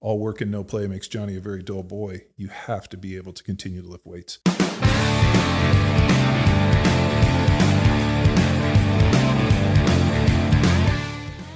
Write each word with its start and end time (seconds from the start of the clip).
all 0.00 0.18
work 0.18 0.40
and 0.40 0.50
no 0.50 0.64
play 0.64 0.86
makes 0.86 1.08
Johnny 1.08 1.36
a 1.36 1.40
very 1.40 1.62
dull 1.62 1.82
boy. 1.82 2.24
You 2.36 2.48
have 2.48 2.88
to 2.90 2.96
be 2.96 3.16
able 3.16 3.32
to 3.34 3.42
continue 3.42 3.82
to 3.82 3.88
lift 3.88 4.06
weights. 4.06 4.38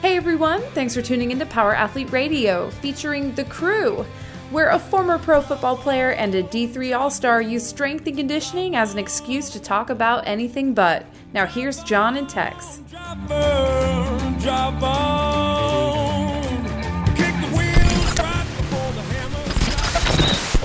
Hey 0.03 0.19
everyone, 0.19 0.61
thanks 0.75 0.95
for 0.95 1.01
tuning 1.01 1.30
into 1.30 1.46
Power 1.46 1.75
Athlete 1.75 2.12
Radio 2.12 2.71
featuring 2.71 3.35
The 3.35 3.45
Crew, 3.45 4.04
where 4.51 4.69
a 4.69 4.79
former 4.79 5.19
pro 5.19 5.41
football 5.41 5.77
player 5.77 6.11
and 6.11 6.35
a 6.35 6.43
D3 6.43 6.99
All 6.99 7.11
Star 7.11 7.41
use 7.41 7.67
strength 7.67 8.07
and 8.07 8.17
conditioning 8.17 8.77
as 8.77 8.93
an 8.93 8.99
excuse 8.99 9.49
to 9.51 9.61
talk 9.61 9.89
about 9.89 10.27
anything 10.27 10.75
but. 10.75 11.07
Now 11.33 11.47
here's 11.47 11.83
John 11.83 12.19
and 12.19 12.29
Tex. 12.29 12.81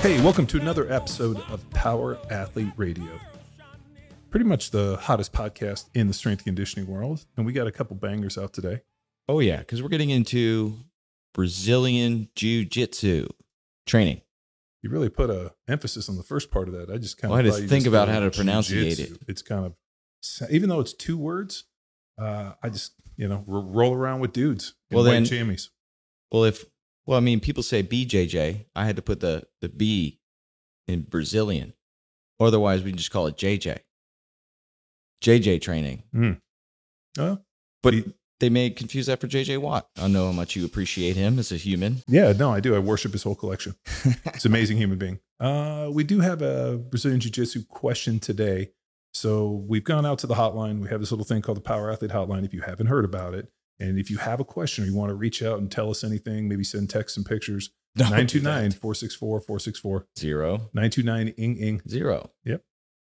Hey, 0.02 0.18
welcome 0.22 0.46
to 0.46 0.58
another 0.58 0.90
episode 0.90 1.36
of 1.50 1.68
Power 1.70 2.18
Athlete 2.30 2.72
Radio. 2.76 3.20
Pretty 4.30 4.46
much 4.46 4.70
the 4.70 4.96
hottest 4.96 5.32
podcast 5.32 5.90
in 5.94 6.08
the 6.08 6.14
strength 6.14 6.44
conditioning 6.44 6.86
world. 6.86 7.26
And 7.36 7.44
we 7.44 7.52
got 7.52 7.66
a 7.66 7.72
couple 7.72 7.96
bangers 7.96 8.38
out 8.38 8.52
today. 8.54 8.80
Oh 9.28 9.40
yeah, 9.40 9.58
because 9.58 9.82
we're 9.82 9.90
getting 9.90 10.08
into 10.10 10.78
Brazilian 11.34 12.28
Jiu 12.34 12.64
Jitsu 12.64 13.28
training. 13.86 14.22
You 14.82 14.88
really 14.88 15.10
put 15.10 15.28
a 15.28 15.52
emphasis 15.68 16.08
on 16.08 16.16
the 16.16 16.22
first 16.22 16.50
part 16.50 16.68
of 16.68 16.74
that. 16.74 16.90
I 16.90 16.96
just 16.96 17.18
kind 17.18 17.30
Well, 17.30 17.38
I 17.38 17.40
of 17.46 17.54
had 17.54 17.62
to 17.62 17.68
think 17.68 17.86
about 17.86 18.08
how 18.08 18.20
to 18.20 18.30
pronounce 18.30 18.70
it. 18.70 19.18
It's 19.28 19.42
kind 19.42 19.66
of 19.66 19.74
even 20.50 20.70
though 20.70 20.80
it's 20.80 20.94
two 20.94 21.18
words, 21.18 21.64
uh, 22.18 22.52
I 22.62 22.70
just 22.70 22.92
you 23.16 23.28
know 23.28 23.44
ro- 23.46 23.62
roll 23.62 23.94
around 23.94 24.20
with 24.20 24.32
dudes. 24.32 24.74
Well, 24.90 25.04
white 25.04 25.12
then- 25.12 25.24
jammies. 25.26 25.68
Well, 26.32 26.44
if 26.44 26.64
well, 27.10 27.18
I 27.18 27.20
mean, 27.20 27.40
people 27.40 27.64
say 27.64 27.82
BJJ. 27.82 28.66
I 28.76 28.84
had 28.86 28.94
to 28.94 29.02
put 29.02 29.18
the 29.18 29.42
the 29.60 29.68
B 29.68 30.20
in 30.86 31.02
Brazilian. 31.02 31.74
Otherwise, 32.38 32.84
we 32.84 32.92
just 32.92 33.10
call 33.10 33.26
it 33.26 33.36
JJ. 33.36 33.78
JJ 35.22 35.60
training. 35.60 36.04
Oh, 37.18 37.38
But 37.82 37.94
He- 37.94 38.14
they 38.38 38.48
may 38.48 38.70
confuse 38.70 39.06
that 39.06 39.20
for 39.20 39.26
JJ 39.26 39.58
Watt. 39.58 39.88
I 39.98 40.06
know 40.08 40.26
how 40.26 40.32
much 40.32 40.54
you 40.56 40.64
appreciate 40.64 41.16
him 41.16 41.38
as 41.38 41.50
a 41.52 41.56
human. 41.56 42.02
yeah, 42.08 42.32
no, 42.32 42.50
I 42.52 42.60
do. 42.60 42.74
I 42.74 42.78
worship 42.78 43.12
his 43.12 43.22
whole 43.24 43.34
collection. 43.34 43.74
It's 44.26 44.44
an 44.44 44.52
amazing 44.52 44.78
human 44.78 44.96
being. 44.98 45.18
Uh, 45.40 45.90
we 45.92 46.04
do 46.04 46.20
have 46.20 46.40
a 46.42 46.78
Brazilian 46.78 47.20
Jiu 47.20 47.30
Jitsu 47.30 47.64
question 47.68 48.18
today. 48.20 48.70
So 49.12 49.64
we've 49.68 49.84
gone 49.84 50.06
out 50.06 50.18
to 50.20 50.26
the 50.26 50.34
hotline. 50.36 50.80
We 50.80 50.88
have 50.88 51.00
this 51.00 51.10
little 51.10 51.26
thing 51.26 51.42
called 51.42 51.58
the 51.58 51.62
Power 51.62 51.90
Athlete 51.90 52.12
Hotline. 52.12 52.44
If 52.44 52.54
you 52.54 52.60
haven't 52.62 52.86
heard 52.86 53.04
about 53.04 53.34
it, 53.34 53.50
and 53.80 53.98
if 53.98 54.10
you 54.10 54.18
have 54.18 54.38
a 54.40 54.44
question 54.44 54.84
or 54.84 54.86
you 54.86 54.94
want 54.94 55.08
to 55.10 55.14
reach 55.14 55.42
out 55.42 55.58
and 55.58 55.70
tell 55.70 55.90
us 55.90 56.04
anything, 56.04 56.48
maybe 56.48 56.62
send 56.64 56.90
text 56.90 57.16
and 57.16 57.26
pictures, 57.26 57.70
Don't 57.96 58.10
929 58.10 58.70
464 58.72 59.40
464 59.40 60.06
Zero 60.18 60.52
929 60.74 61.28
ing 61.36 61.56
ing. 61.56 61.82
zero. 61.88 62.30
Yep. 62.44 62.62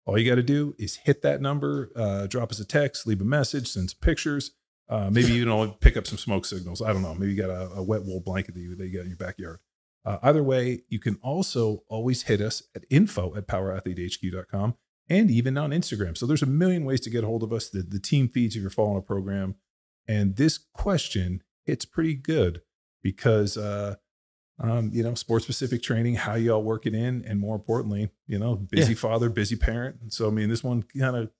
All 0.07 0.17
you 0.17 0.27
got 0.27 0.35
to 0.35 0.43
do 0.43 0.73
is 0.79 0.95
hit 0.97 1.21
that 1.21 1.41
number, 1.41 1.91
uh, 1.95 2.25
drop 2.25 2.51
us 2.51 2.59
a 2.59 2.65
text, 2.65 3.05
leave 3.05 3.21
a 3.21 3.25
message, 3.25 3.67
send 3.67 3.91
some 3.91 3.99
pictures. 4.01 4.51
Uh, 4.89 5.09
maybe 5.11 5.31
you 5.31 5.45
know 5.45 5.67
pick 5.79 5.95
up 5.95 6.07
some 6.07 6.17
smoke 6.17 6.45
signals. 6.45 6.81
I 6.81 6.91
don't 6.91 7.01
know. 7.03 7.13
Maybe 7.13 7.33
you 7.33 7.41
got 7.41 7.51
a, 7.51 7.69
a 7.75 7.83
wet 7.83 8.03
wool 8.03 8.19
blanket 8.19 8.55
that 8.55 8.61
you, 8.61 8.75
that 8.75 8.87
you 8.87 8.93
got 8.93 9.03
in 9.03 9.09
your 9.09 9.17
backyard. 9.17 9.59
Uh, 10.03 10.17
either 10.23 10.41
way, 10.43 10.81
you 10.89 10.99
can 10.99 11.17
also 11.21 11.83
always 11.87 12.23
hit 12.23 12.41
us 12.41 12.63
at 12.75 12.83
info 12.89 13.35
at 13.35 13.47
powerathletehq.com 13.47 14.75
and 15.09 15.29
even 15.31 15.57
on 15.57 15.69
Instagram. 15.71 16.17
So 16.17 16.25
there's 16.25 16.41
a 16.41 16.47
million 16.47 16.85
ways 16.85 17.01
to 17.01 17.09
get 17.09 17.23
a 17.23 17.27
hold 17.27 17.43
of 17.43 17.53
us. 17.53 17.69
The, 17.69 17.83
the 17.83 17.99
team 17.99 18.27
feeds 18.27 18.55
if 18.55 18.61
you're 18.61 18.71
following 18.71 18.97
a 18.97 19.01
program. 19.01 19.55
And 20.11 20.35
this 20.35 20.57
question 20.73 21.41
hits 21.65 21.85
pretty 21.85 22.15
good 22.15 22.61
because, 23.01 23.55
uh, 23.57 23.95
um, 24.59 24.91
you 24.93 25.03
know, 25.03 25.13
sports 25.15 25.45
specific 25.45 25.81
training, 25.81 26.15
how 26.15 26.35
y'all 26.35 26.61
work 26.63 26.85
it 26.85 26.93
in, 26.93 27.23
and 27.25 27.39
more 27.39 27.55
importantly, 27.55 28.11
you 28.27 28.37
know, 28.37 28.55
busy 28.55 28.91
Yeah. 28.91 28.97
father, 28.99 29.29
busy 29.29 29.55
parent. 29.55 30.13
So, 30.13 30.27
I 30.27 30.31
mean, 30.31 30.49
this 30.49 30.63
one 30.63 30.83
kind 30.83 31.15
of 31.15 31.31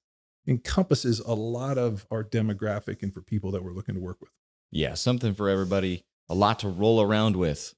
encompasses 0.47 1.19
a 1.19 1.33
lot 1.33 1.77
of 1.77 2.08
our 2.09 2.23
demographic 2.23 3.04
and 3.04 3.14
for 3.14 3.21
people 3.21 3.52
that 3.52 3.64
we're 3.64 3.73
looking 3.73 3.95
to 3.95 4.02
work 4.02 4.21
with. 4.21 4.32
Yeah, 4.71 4.93
something 4.95 5.33
for 5.33 5.49
everybody. 5.49 6.05
A 6.30 6.33
lot 6.36 6.59
to 6.59 6.70
roll 6.70 7.02
around 7.02 7.36
with 7.36 7.76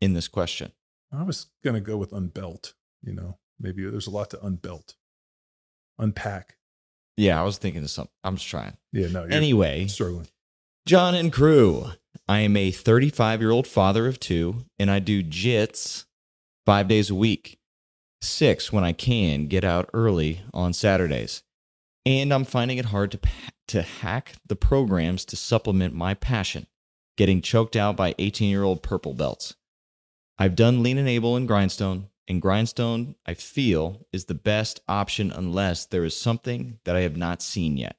in 0.00 0.12
this 0.14 0.28
question. 0.28 0.72
I 1.12 1.22
was 1.22 1.46
going 1.64 1.74
to 1.74 1.80
go 1.80 1.96
with 1.96 2.10
unbelt, 2.10 2.74
you 3.02 3.14
know, 3.14 3.38
maybe 3.58 3.88
there's 3.88 4.06
a 4.06 4.10
lot 4.10 4.30
to 4.30 4.36
unbelt, 4.38 4.94
unpack. 5.98 6.56
Yeah, 7.16 7.40
I 7.40 7.44
was 7.44 7.58
thinking 7.58 7.82
of 7.82 7.90
something. 7.90 8.12
I'm 8.24 8.36
just 8.36 8.48
trying. 8.48 8.76
Yeah, 8.92 9.08
no, 9.08 9.24
Anyway, 9.24 9.86
struggling. 9.86 10.28
John 10.86 11.14
and 11.14 11.32
crew. 11.32 11.90
I 12.28 12.40
am 12.40 12.56
a 12.56 12.70
35 12.70 13.40
year 13.40 13.50
old 13.50 13.66
father 13.66 14.06
of 14.06 14.20
two, 14.20 14.64
and 14.78 14.90
I 14.90 14.98
do 15.00 15.22
jits 15.22 16.04
five 16.64 16.88
days 16.88 17.10
a 17.10 17.14
week, 17.14 17.58
six 18.22 18.72
when 18.72 18.84
I 18.84 18.92
can 18.92 19.46
get 19.46 19.64
out 19.64 19.90
early 19.92 20.42
on 20.54 20.72
Saturdays. 20.72 21.42
And 22.06 22.32
I'm 22.32 22.44
finding 22.44 22.78
it 22.78 22.86
hard 22.86 23.10
to, 23.12 23.18
pa- 23.18 23.50
to 23.68 23.82
hack 23.82 24.34
the 24.46 24.56
programs 24.56 25.24
to 25.26 25.36
supplement 25.36 25.92
my 25.94 26.14
passion, 26.14 26.66
getting 27.16 27.42
choked 27.42 27.76
out 27.76 27.96
by 27.96 28.14
18 28.18 28.48
year 28.48 28.62
old 28.62 28.82
purple 28.82 29.12
belts. 29.12 29.54
I've 30.38 30.56
done 30.56 30.82
Lean 30.82 30.98
and 30.98 31.08
Able 31.08 31.36
and 31.36 31.46
Grindstone, 31.46 32.08
and 32.30 32.40
Grindstone, 32.40 33.16
I 33.26 33.34
feel, 33.34 34.06
is 34.12 34.26
the 34.26 34.34
best 34.34 34.78
option 34.86 35.32
unless 35.32 35.84
there 35.84 36.04
is 36.04 36.16
something 36.16 36.78
that 36.84 36.94
I 36.94 37.00
have 37.00 37.16
not 37.16 37.42
seen 37.42 37.76
yet. 37.76 37.96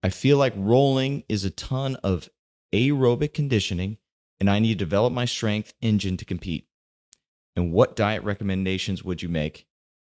I 0.00 0.10
feel 0.10 0.38
like 0.38 0.52
rolling 0.56 1.24
is 1.28 1.44
a 1.44 1.50
ton 1.50 1.96
of 2.04 2.28
aerobic 2.72 3.34
conditioning, 3.34 3.98
and 4.38 4.48
I 4.48 4.60
need 4.60 4.78
to 4.78 4.84
develop 4.84 5.12
my 5.12 5.24
strength 5.24 5.74
engine 5.82 6.18
to 6.18 6.24
compete. 6.24 6.68
And 7.56 7.72
what 7.72 7.96
diet 7.96 8.22
recommendations 8.22 9.02
would 9.02 9.22
you 9.22 9.28
make? 9.28 9.66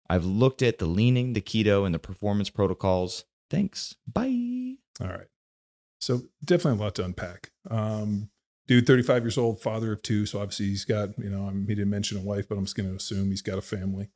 I've 0.07 0.23
looked 0.23 0.61
at 0.61 0.77
the 0.77 0.85
leaning, 0.85 1.33
the 1.33 1.41
keto, 1.41 1.87
and 1.87 1.95
the 1.95 1.99
performance 1.99 2.51
protocols. 2.51 3.25
Thanks. 3.49 3.95
Bye. 4.05 4.75
All 5.01 5.07
right. 5.07 5.29
So 5.99 6.25
definitely 6.45 6.79
a 6.79 6.83
lot 6.83 6.93
to 6.95 7.05
unpack. 7.05 7.53
Um, 7.71 8.29
dude, 8.67 8.87
35 8.87 9.23
years 9.23 9.37
old, 9.37 9.61
father 9.61 9.91
of 9.91 10.01
two. 10.01 10.25
So 10.25 10.39
obviously 10.39 10.67
he's 10.67 10.85
got, 10.85 11.17
you 11.17 11.29
know, 11.29 11.47
I 11.47 11.51
he 11.51 11.75
didn't 11.75 11.89
mention 11.89 12.17
a 12.17 12.21
wife, 12.21 12.47
but 12.47 12.57
I'm 12.57 12.65
just 12.65 12.75
going 12.75 12.89
to 12.89 12.95
assume 12.95 13.29
he's 13.29 13.41
got 13.41 13.57
a 13.57 13.61
family. 13.61 14.09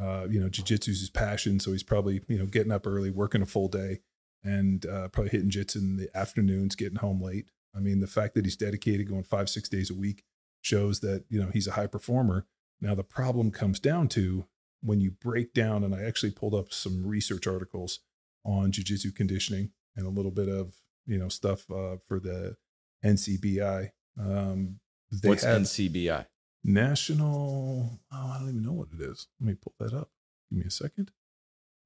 Uh, 0.00 0.26
you 0.28 0.40
know, 0.40 0.48
jujitsu's 0.48 1.00
his 1.00 1.10
passion. 1.10 1.60
So 1.60 1.72
he's 1.72 1.84
probably, 1.84 2.22
you 2.28 2.38
know, 2.38 2.46
getting 2.46 2.72
up 2.72 2.86
early, 2.86 3.10
working 3.10 3.42
a 3.42 3.46
full 3.46 3.68
day 3.68 4.00
and 4.42 4.84
uh, 4.86 5.08
probably 5.08 5.30
hitting 5.30 5.50
jits 5.50 5.76
in 5.76 5.96
the 5.96 6.08
afternoons, 6.14 6.74
getting 6.74 6.98
home 6.98 7.22
late. 7.22 7.50
I 7.76 7.80
mean, 7.80 8.00
the 8.00 8.06
fact 8.06 8.34
that 8.34 8.44
he's 8.44 8.56
dedicated 8.56 9.08
going 9.08 9.24
five, 9.24 9.48
six 9.48 9.68
days 9.68 9.90
a 9.90 9.94
week 9.94 10.24
shows 10.60 11.00
that, 11.00 11.24
you 11.28 11.40
know, 11.40 11.50
he's 11.52 11.66
a 11.66 11.72
high 11.72 11.86
performer. 11.86 12.46
Now, 12.80 12.94
the 12.94 13.04
problem 13.04 13.50
comes 13.50 13.80
down 13.80 14.08
to 14.08 14.46
when 14.82 15.00
you 15.00 15.10
break 15.10 15.54
down, 15.54 15.82
and 15.82 15.94
I 15.94 16.02
actually 16.02 16.32
pulled 16.32 16.54
up 16.54 16.72
some 16.72 17.06
research 17.06 17.46
articles 17.46 18.00
on 18.44 18.70
jujitsu 18.70 19.14
conditioning 19.14 19.70
and 19.96 20.06
a 20.06 20.10
little 20.10 20.30
bit 20.30 20.48
of, 20.48 20.76
you 21.06 21.18
know, 21.18 21.28
stuff 21.28 21.70
uh, 21.70 21.96
for 22.06 22.20
the 22.20 22.56
NCBI. 23.04 23.90
Um, 24.18 24.80
What's 25.22 25.44
NCBI? 25.44 26.26
National, 26.64 28.00
oh, 28.10 28.32
I 28.32 28.38
don't 28.38 28.48
even 28.48 28.62
know 28.62 28.72
what 28.72 28.88
it 28.98 29.02
is. 29.02 29.28
Let 29.40 29.48
me 29.48 29.54
pull 29.54 29.74
that 29.78 29.92
up. 29.92 30.10
Give 30.50 30.60
me 30.60 30.66
a 30.66 30.70
second. 30.70 31.10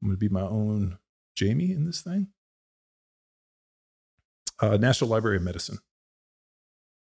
I'm 0.00 0.08
going 0.08 0.16
to 0.16 0.20
be 0.20 0.28
my 0.28 0.42
own 0.42 0.98
Jamie 1.34 1.72
in 1.72 1.84
this 1.84 2.00
thing. 2.00 2.28
Uh, 4.60 4.76
National 4.76 5.10
Library 5.10 5.36
of 5.36 5.42
Medicine 5.42 5.78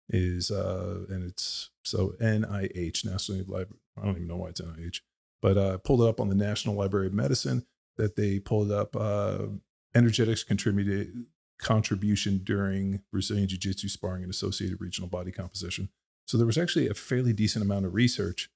is, 0.09 0.51
uh, 0.51 1.05
and 1.09 1.29
it's 1.29 1.71
so 1.85 2.15
NIH, 2.21 3.05
National 3.05 3.39
Library. 3.39 3.81
I 4.01 4.05
don't 4.05 4.17
even 4.17 4.29
know 4.29 4.37
why 4.37 4.49
it's 4.49 4.61
NIH, 4.61 5.01
but 5.41 5.57
uh, 5.57 5.75
I 5.75 5.77
pulled 5.77 6.03
it 6.03 6.09
up 6.09 6.21
on 6.21 6.29
the 6.29 6.35
National 6.35 6.75
Library 6.75 7.07
of 7.07 7.15
Medicine 7.15 7.67
that 7.97 8.17
they 8.17 8.39
pulled 8.41 8.73
up 8.73 8.97
uh, 8.97 9.47
energetics 9.95 10.43
contributed 10.43 11.27
contribution 11.61 12.41
during 12.43 13.03
Brazilian 13.13 13.49
Jiu 13.49 13.59
Jitsu 13.59 13.89
sparring 13.89 14.23
and 14.23 14.31
associated 14.31 14.81
regional 14.81 15.09
body 15.09 15.31
composition. 15.31 15.89
So 16.27 16.37
there 16.37 16.47
was 16.47 16.59
actually 16.59 16.89
a 16.89 16.95
fairly 16.95 17.33
decent 17.33 17.65
amount 17.65 17.87
of 17.87 17.95
research 17.95 18.51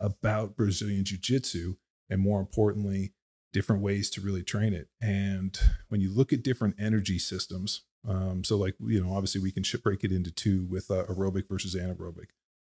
about 0.00 0.56
Brazilian 0.56 1.04
Jiu 1.04 1.18
Jitsu 1.18 1.76
and 2.08 2.20
more 2.20 2.40
importantly, 2.40 3.12
different 3.52 3.82
ways 3.82 4.10
to 4.10 4.20
really 4.20 4.42
train 4.42 4.74
it. 4.74 4.88
And 5.00 5.58
when 5.88 6.00
you 6.00 6.12
look 6.12 6.32
at 6.32 6.42
different 6.42 6.76
energy 6.78 7.18
systems, 7.18 7.82
um, 8.08 8.44
so 8.44 8.56
like, 8.56 8.74
you 8.80 9.02
know, 9.02 9.12
obviously 9.12 9.40
we 9.40 9.52
can 9.52 9.62
ship 9.62 9.82
break 9.82 10.04
it 10.04 10.12
into 10.12 10.30
two 10.30 10.66
with 10.68 10.90
uh, 10.90 11.04
aerobic 11.04 11.48
versus 11.48 11.74
anaerobic. 11.74 12.28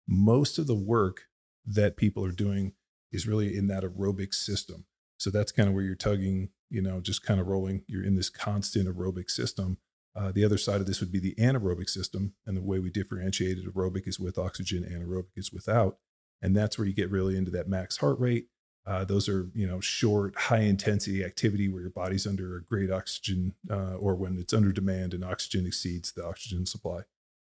Most 0.07 0.59
of 0.59 0.67
the 0.67 0.75
work 0.75 1.23
that 1.67 1.97
people 1.97 2.25
are 2.25 2.33
doing 2.33 2.73
is 3.13 3.27
really 3.27 3.57
in 3.57 3.67
that 3.69 3.85
aerobic 3.85 4.35
system. 4.35 4.87
So 5.19 5.31
that's 5.31 5.53
kind 5.53 5.69
of 5.69 5.75
where 5.75 5.85
you're 5.85 5.95
tugging, 5.95 6.51
you 6.71 6.83
know, 6.83 7.01
just 7.01 7.23
kind 7.23 7.41
of 7.41 7.47
rolling. 7.47 7.83
You're 7.87 8.05
in 8.05 8.17
this 8.17 8.31
constant 8.31 8.89
aerobic 8.89 9.31
system. 9.31 9.79
Uh, 10.17 10.33
the 10.33 10.45
other 10.45 10.59
side 10.59 10.81
of 10.81 10.87
this 10.87 11.01
would 11.01 11.13
be 11.13 11.21
the 11.21 11.35
anaerobic 11.37 11.89
system. 11.89 12.35
And 12.47 12.57
the 12.57 12.63
way 12.63 12.79
we 12.79 12.91
differentiated 12.91 13.67
aerobic 13.67 14.09
is 14.09 14.19
with 14.19 14.39
oxygen, 14.39 14.85
anaerobic 14.85 15.37
is 15.37 15.53
without. 15.53 15.99
And 16.43 16.57
that's 16.57 16.79
where 16.79 16.87
you 16.87 16.95
get 16.95 17.11
really 17.11 17.37
into 17.37 17.51
that 17.53 17.69
max 17.69 17.99
heart 17.99 18.19
rate. 18.19 18.49
Uh, 18.87 19.05
those 19.05 19.29
are, 19.29 19.51
you 19.55 19.67
know, 19.67 19.81
short, 19.81 20.35
high 20.35 20.61
intensity 20.61 21.23
activity 21.23 21.69
where 21.69 21.83
your 21.83 21.91
body's 21.91 22.27
under 22.27 22.57
a 22.57 22.63
great 22.63 22.91
oxygen 22.91 23.55
uh, 23.71 23.95
or 23.95 24.15
when 24.15 24.39
it's 24.39 24.55
under 24.55 24.73
demand 24.73 25.13
and 25.13 25.23
oxygen 25.23 25.67
exceeds 25.67 26.13
the 26.13 26.25
oxygen 26.25 26.65
supply. 26.65 27.03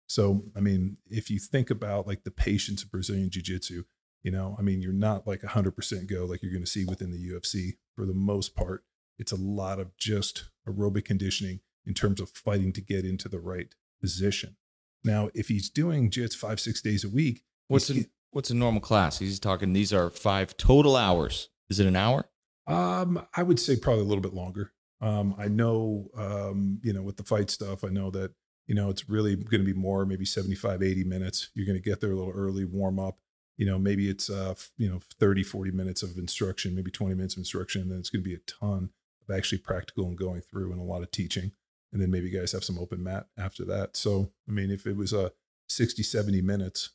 So, 0.06 0.44
I 0.54 0.60
mean, 0.60 0.98
if 1.08 1.30
you 1.30 1.38
think 1.38 1.70
about 1.70 2.06
like 2.06 2.24
the 2.24 2.30
patience 2.30 2.82
of 2.82 2.90
Brazilian 2.90 3.30
Jiu 3.30 3.42
Jitsu, 3.42 3.84
you 4.22 4.30
know, 4.30 4.54
I 4.58 4.62
mean, 4.62 4.82
you're 4.82 4.92
not 4.92 5.26
like 5.26 5.40
100% 5.40 6.06
go 6.08 6.26
like 6.26 6.42
you're 6.42 6.52
going 6.52 6.64
to 6.64 6.70
see 6.70 6.84
within 6.84 7.10
the 7.10 7.30
UFC 7.30 7.78
for 7.96 8.04
the 8.04 8.12
most 8.12 8.54
part. 8.54 8.84
It's 9.20 9.32
a 9.32 9.36
lot 9.36 9.78
of 9.78 9.96
just 9.96 10.46
aerobic 10.66 11.04
conditioning 11.04 11.60
in 11.86 11.94
terms 11.94 12.20
of 12.20 12.30
fighting 12.30 12.72
to 12.72 12.80
get 12.80 13.04
into 13.04 13.28
the 13.28 13.38
right 13.38 13.74
position. 14.00 14.56
Now, 15.04 15.30
if 15.34 15.48
he's 15.48 15.70
doing 15.70 16.10
jits 16.10 16.34
five, 16.34 16.58
six 16.58 16.82
days 16.82 17.04
a 17.04 17.08
week, 17.08 17.42
What's 17.70 17.88
a, 17.88 18.04
what's 18.32 18.50
a 18.50 18.54
normal 18.54 18.80
class? 18.80 19.20
He's 19.20 19.38
talking, 19.38 19.72
these 19.74 19.92
are 19.92 20.10
five 20.10 20.56
total 20.56 20.96
hours. 20.96 21.50
Is 21.68 21.78
it 21.78 21.86
an 21.86 21.94
hour? 21.94 22.28
Um, 22.66 23.24
I 23.36 23.44
would 23.44 23.60
say 23.60 23.76
probably 23.76 24.02
a 24.02 24.06
little 24.06 24.22
bit 24.22 24.34
longer. 24.34 24.72
Um, 25.00 25.36
I 25.38 25.46
know, 25.46 26.08
um, 26.18 26.80
you 26.82 26.92
know, 26.92 27.02
with 27.02 27.16
the 27.16 27.22
fight 27.22 27.48
stuff, 27.48 27.84
I 27.84 27.88
know 27.88 28.10
that, 28.10 28.32
you 28.66 28.74
know, 28.74 28.90
it's 28.90 29.08
really 29.08 29.36
going 29.36 29.64
to 29.64 29.72
be 29.72 29.72
more, 29.72 30.04
maybe 30.04 30.24
75, 30.24 30.82
80 30.82 31.04
minutes. 31.04 31.50
You're 31.54 31.64
going 31.64 31.80
to 31.80 31.88
get 31.88 32.00
there 32.00 32.10
a 32.10 32.16
little 32.16 32.32
early, 32.32 32.64
warm 32.64 32.98
up. 32.98 33.20
You 33.56 33.66
know, 33.66 33.78
maybe 33.78 34.10
it's, 34.10 34.28
uh, 34.28 34.54
you 34.76 34.90
know, 34.90 34.98
30, 35.20 35.44
40 35.44 35.70
minutes 35.70 36.02
of 36.02 36.18
instruction, 36.18 36.74
maybe 36.74 36.90
20 36.90 37.14
minutes 37.14 37.34
of 37.34 37.38
instruction. 37.38 37.82
And 37.82 37.92
then 37.92 37.98
it's 38.00 38.10
going 38.10 38.24
to 38.24 38.28
be 38.28 38.34
a 38.34 38.38
ton 38.48 38.90
actually 39.32 39.58
practical 39.58 40.06
and 40.06 40.16
going 40.16 40.40
through 40.40 40.72
and 40.72 40.80
a 40.80 40.84
lot 40.84 41.02
of 41.02 41.10
teaching. 41.10 41.52
And 41.92 42.00
then 42.00 42.10
maybe 42.10 42.28
you 42.28 42.38
guys 42.38 42.52
have 42.52 42.64
some 42.64 42.78
open 42.78 43.02
mat 43.02 43.26
after 43.36 43.64
that. 43.64 43.96
So, 43.96 44.30
I 44.48 44.52
mean, 44.52 44.70
if 44.70 44.86
it 44.86 44.96
was 44.96 45.12
a 45.12 45.32
60, 45.68 46.02
70 46.02 46.40
minutes, 46.40 46.90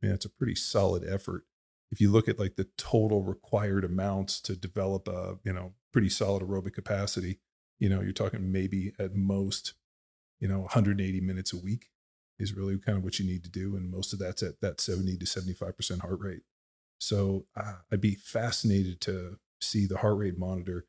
man, 0.00 0.12
it's 0.12 0.24
a 0.24 0.30
pretty 0.30 0.54
solid 0.54 1.04
effort 1.06 1.44
if 1.90 2.00
you 2.00 2.10
look 2.10 2.28
at 2.28 2.38
like 2.38 2.56
the 2.56 2.68
total 2.76 3.22
required 3.22 3.84
amounts 3.84 4.40
to 4.42 4.56
develop 4.56 5.08
a 5.08 5.38
you 5.44 5.52
know 5.52 5.72
pretty 5.92 6.08
solid 6.08 6.42
aerobic 6.42 6.74
capacity 6.74 7.40
you 7.78 7.88
know 7.88 8.00
you're 8.00 8.12
talking 8.12 8.52
maybe 8.52 8.92
at 8.98 9.14
most 9.14 9.74
you 10.40 10.48
know 10.48 10.60
180 10.60 11.20
minutes 11.20 11.52
a 11.52 11.56
week 11.56 11.88
is 12.38 12.54
really 12.54 12.78
kind 12.78 12.96
of 12.96 13.04
what 13.04 13.18
you 13.18 13.26
need 13.26 13.42
to 13.42 13.50
do 13.50 13.76
and 13.76 13.90
most 13.90 14.12
of 14.12 14.18
that's 14.18 14.42
at 14.42 14.60
that 14.60 14.80
70 14.80 15.16
to 15.16 15.24
75% 15.24 16.00
heart 16.00 16.20
rate 16.20 16.42
so 16.98 17.46
uh, 17.56 17.74
i'd 17.92 18.00
be 18.00 18.14
fascinated 18.14 19.00
to 19.00 19.38
see 19.60 19.86
the 19.86 19.98
heart 19.98 20.18
rate 20.18 20.38
monitor 20.38 20.86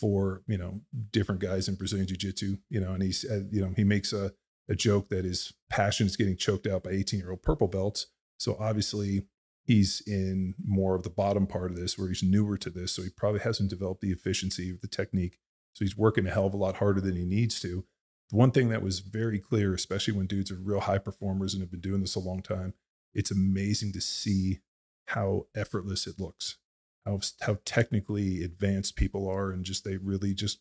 for 0.00 0.42
you 0.46 0.56
know 0.56 0.80
different 1.10 1.40
guys 1.40 1.68
in 1.68 1.74
brazilian 1.74 2.06
jiu-jitsu 2.06 2.56
you 2.70 2.80
know 2.80 2.92
and 2.92 3.02
he's 3.02 3.24
uh, 3.30 3.42
you 3.50 3.60
know 3.60 3.72
he 3.76 3.84
makes 3.84 4.12
a, 4.12 4.32
a 4.70 4.74
joke 4.74 5.08
that 5.08 5.24
his 5.24 5.52
passion 5.68 6.06
is 6.06 6.16
getting 6.16 6.36
choked 6.36 6.66
out 6.66 6.84
by 6.84 6.90
18 6.90 7.20
year 7.20 7.32
old 7.32 7.42
purple 7.42 7.66
belts. 7.66 8.06
So 8.38 8.56
obviously 8.58 9.26
he's 9.64 10.00
in 10.06 10.54
more 10.64 10.94
of 10.94 11.02
the 11.02 11.10
bottom 11.10 11.46
part 11.46 11.70
of 11.70 11.76
this 11.76 11.98
where 11.98 12.08
he's 12.08 12.22
newer 12.22 12.56
to 12.56 12.70
this. 12.70 12.92
So 12.92 13.02
he 13.02 13.10
probably 13.10 13.40
hasn't 13.40 13.68
developed 13.68 14.00
the 14.00 14.12
efficiency 14.12 14.70
of 14.70 14.80
the 14.80 14.88
technique. 14.88 15.38
So 15.74 15.84
he's 15.84 15.96
working 15.96 16.26
a 16.26 16.30
hell 16.30 16.46
of 16.46 16.54
a 16.54 16.56
lot 16.56 16.76
harder 16.76 17.00
than 17.00 17.16
he 17.16 17.24
needs 17.24 17.60
to. 17.60 17.84
The 18.30 18.36
one 18.36 18.52
thing 18.52 18.68
that 18.68 18.82
was 18.82 19.00
very 19.00 19.40
clear 19.40 19.74
especially 19.74 20.14
when 20.14 20.26
dudes 20.26 20.52
are 20.52 20.56
real 20.56 20.80
high 20.80 20.98
performers 20.98 21.52
and 21.52 21.60
have 21.62 21.70
been 21.70 21.80
doing 21.80 22.00
this 22.00 22.14
a 22.14 22.20
long 22.20 22.42
time 22.42 22.74
it's 23.12 23.32
amazing 23.32 23.92
to 23.92 24.00
see 24.00 24.60
how 25.06 25.46
effortless 25.56 26.06
it 26.06 26.20
looks 26.20 26.58
how 27.06 27.20
how 27.42 27.58
technically 27.64 28.42
advanced 28.44 28.96
people 28.96 29.28
are 29.28 29.50
and 29.50 29.64
just 29.64 29.84
they 29.84 29.96
really 29.96 30.34
just 30.34 30.60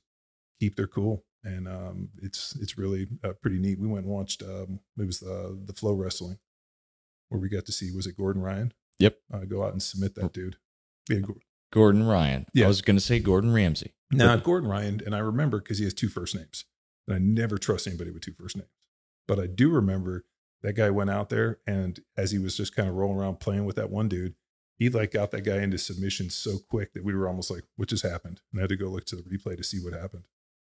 keep 0.59 0.75
their 0.75 0.87
cool 0.87 1.23
and 1.43 1.67
um, 1.67 2.09
it's 2.21 2.55
it's 2.61 2.77
really 2.77 3.07
uh, 3.23 3.33
pretty 3.41 3.59
neat 3.59 3.79
we 3.79 3.87
went 3.87 4.05
and 4.05 4.13
watched 4.13 4.41
um, 4.43 4.79
it 4.97 5.05
was 5.05 5.19
the 5.19 5.57
the 5.65 5.73
flow 5.73 5.93
wrestling 5.93 6.37
where 7.29 7.39
we 7.39 7.49
got 7.49 7.65
to 7.65 7.71
see 7.71 7.91
was 7.91 8.07
it 8.07 8.17
gordon 8.17 8.41
ryan 8.41 8.73
Yep. 8.99 9.17
uh, 9.33 9.45
go 9.45 9.63
out 9.63 9.71
and 9.71 9.81
submit 9.81 10.15
that 10.15 10.33
dude. 10.33 10.57
Yeah, 11.09 11.19
Gor- 11.19 11.37
Gordon 11.71 12.03
Ryan. 12.05 12.47
Yeah. 12.53 12.65
I 12.65 12.67
was 12.67 12.81
going 12.81 12.97
to 12.97 13.01
say 13.01 13.19
Gordon 13.19 13.53
Ramsay. 13.53 13.93
Now, 14.11 14.35
Gordon 14.35 14.69
Ryan, 14.69 15.01
and 15.05 15.15
I 15.15 15.19
remember 15.19 15.59
because 15.59 15.77
he 15.77 15.85
has 15.85 15.93
two 15.93 16.09
first 16.09 16.35
names, 16.35 16.65
and 17.07 17.15
I 17.15 17.19
never 17.19 17.57
trust 17.57 17.87
anybody 17.87 18.11
with 18.11 18.23
two 18.23 18.33
first 18.33 18.57
names. 18.57 18.67
But 19.25 19.39
I 19.39 19.47
do 19.47 19.69
remember 19.69 20.25
that 20.63 20.73
guy 20.73 20.89
went 20.89 21.11
out 21.11 21.29
there, 21.29 21.59
and 21.65 21.97
as 22.17 22.31
he 22.31 22.39
was 22.39 22.57
just 22.57 22.75
kind 22.75 22.89
of 22.89 22.95
rolling 22.95 23.17
around 23.19 23.39
playing 23.39 23.63
with 23.63 23.77
that 23.77 23.89
one 23.89 24.09
dude, 24.09 24.35
he 24.79 24.89
like 24.89 25.11
got 25.11 25.29
that 25.31 25.43
guy 25.43 25.61
into 25.61 25.77
submission 25.77 26.31
so 26.31 26.57
quick 26.69 26.93
that 26.93 27.03
we 27.03 27.13
were 27.13 27.27
almost 27.27 27.51
like, 27.51 27.65
"What 27.75 27.89
just 27.89 28.03
happened?" 28.03 28.41
And 28.51 28.59
I 28.59 28.63
had 28.63 28.69
to 28.69 28.77
go 28.77 28.87
look 28.87 29.05
to 29.05 29.15
the 29.15 29.21
replay 29.21 29.55
to 29.55 29.63
see 29.63 29.77
what 29.77 29.93
happened. 29.93 30.23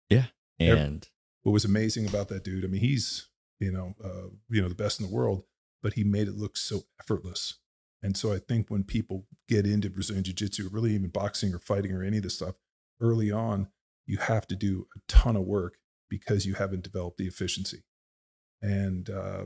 Yeah. 0.10 0.28
And 0.60 1.08
What 1.44 1.52
was 1.52 1.66
amazing 1.66 2.08
about 2.08 2.30
that 2.30 2.44
dude? 2.44 2.64
I 2.66 2.68
mean, 2.68 2.82
he's 2.82 3.28
you 3.60 3.72
know, 3.72 3.96
uh, 4.04 4.30
you 4.50 4.62
know, 4.62 4.68
the 4.68 4.76
best 4.76 5.00
in 5.00 5.06
the 5.06 5.14
world, 5.14 5.44
but 5.82 5.94
he 5.94 6.04
made 6.04 6.28
it 6.28 6.36
look 6.36 6.58
so 6.58 6.82
effortless. 7.00 7.60
And 8.04 8.16
so 8.16 8.34
I 8.34 8.40
think 8.40 8.70
when 8.70 8.84
people 8.84 9.26
get 9.48 9.66
into 9.66 9.90
Brazilian 9.90 10.24
Jiu 10.24 10.34
Jitsu, 10.34 10.70
really 10.72 10.94
even 10.94 11.10
boxing 11.10 11.54
or 11.54 11.60
fighting 11.60 11.92
or 11.92 12.04
any 12.04 12.18
of 12.18 12.24
this 12.24 12.36
stuff, 12.36 12.56
early 13.00 13.32
on, 13.32 13.70
you 14.06 14.18
have 14.18 14.48
to 14.48 14.56
do 14.56 14.88
a 14.96 15.00
ton 15.08 15.36
of 15.36 15.44
work 15.44 15.78
because 16.10 16.46
you 16.46 16.54
haven't 16.54 16.84
developed 16.84 17.18
the 17.18 17.28
efficiency. 17.28 17.84
And, 18.62 19.10
uh, 19.10 19.46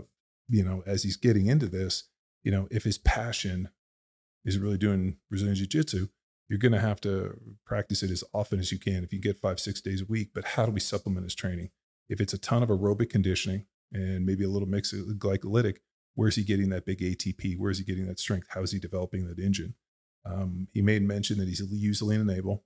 you 0.50 0.64
know, 0.64 0.84
as 0.86 1.04
he's 1.04 1.16
getting 1.16 1.46
into 1.46 1.68
this, 1.68 2.06
you 2.44 2.52
know, 2.52 2.68
if 2.70 2.84
his 2.84 2.98
passion 2.98 3.70
is 4.46 4.58
really 4.58 4.78
doing 4.78 5.18
Brazilian 5.30 5.56
Jiu 5.56 5.68
Jitsu, 5.68 6.08
you're 6.50 6.60
going 6.60 6.72
to 6.72 6.80
have 6.80 7.00
to 7.02 7.40
practice 7.66 8.02
it 8.02 8.10
as 8.10 8.24
often 8.34 8.60
as 8.60 8.72
you 8.72 8.80
can 8.80 9.04
if 9.04 9.14
you 9.14 9.20
get 9.20 9.40
five, 9.40 9.60
six 9.60 9.82
days 9.82 10.02
a 10.02 10.06
week. 10.06 10.30
But 10.34 10.46
how 10.46 10.66
do 10.66 10.72
we 10.72 10.80
supplement 10.80 11.24
his 11.24 11.36
training? 11.36 11.70
If 12.10 12.20
it's 12.20 12.34
a 12.34 12.40
ton 12.40 12.64
of 12.64 12.70
aerobic 12.70 13.10
conditioning 13.12 13.66
and 13.94 14.26
maybe 14.26 14.44
a 14.44 14.50
little 14.50 14.68
mix 14.68 14.92
of 14.92 15.06
glycolytic, 15.18 15.78
where's 16.16 16.36
he 16.36 16.44
getting 16.44 16.70
that 16.70 16.86
big 16.86 17.00
ATP? 17.00 17.58
Where's 17.58 17.78
he 17.78 17.84
getting 17.84 18.08
that 18.08 18.20
strength? 18.20 18.48
How 18.50 18.64
is 18.64 18.72
he 18.72 18.80
developing 18.80 19.28
that 19.28 19.40
engine? 19.40 19.76
Um, 20.26 20.68
he 20.74 20.82
made 20.82 21.04
mention 21.04 21.38
that 21.38 21.48
he's 21.48 21.62
used 21.72 22.02
lean 22.02 22.22
enable, 22.22 22.64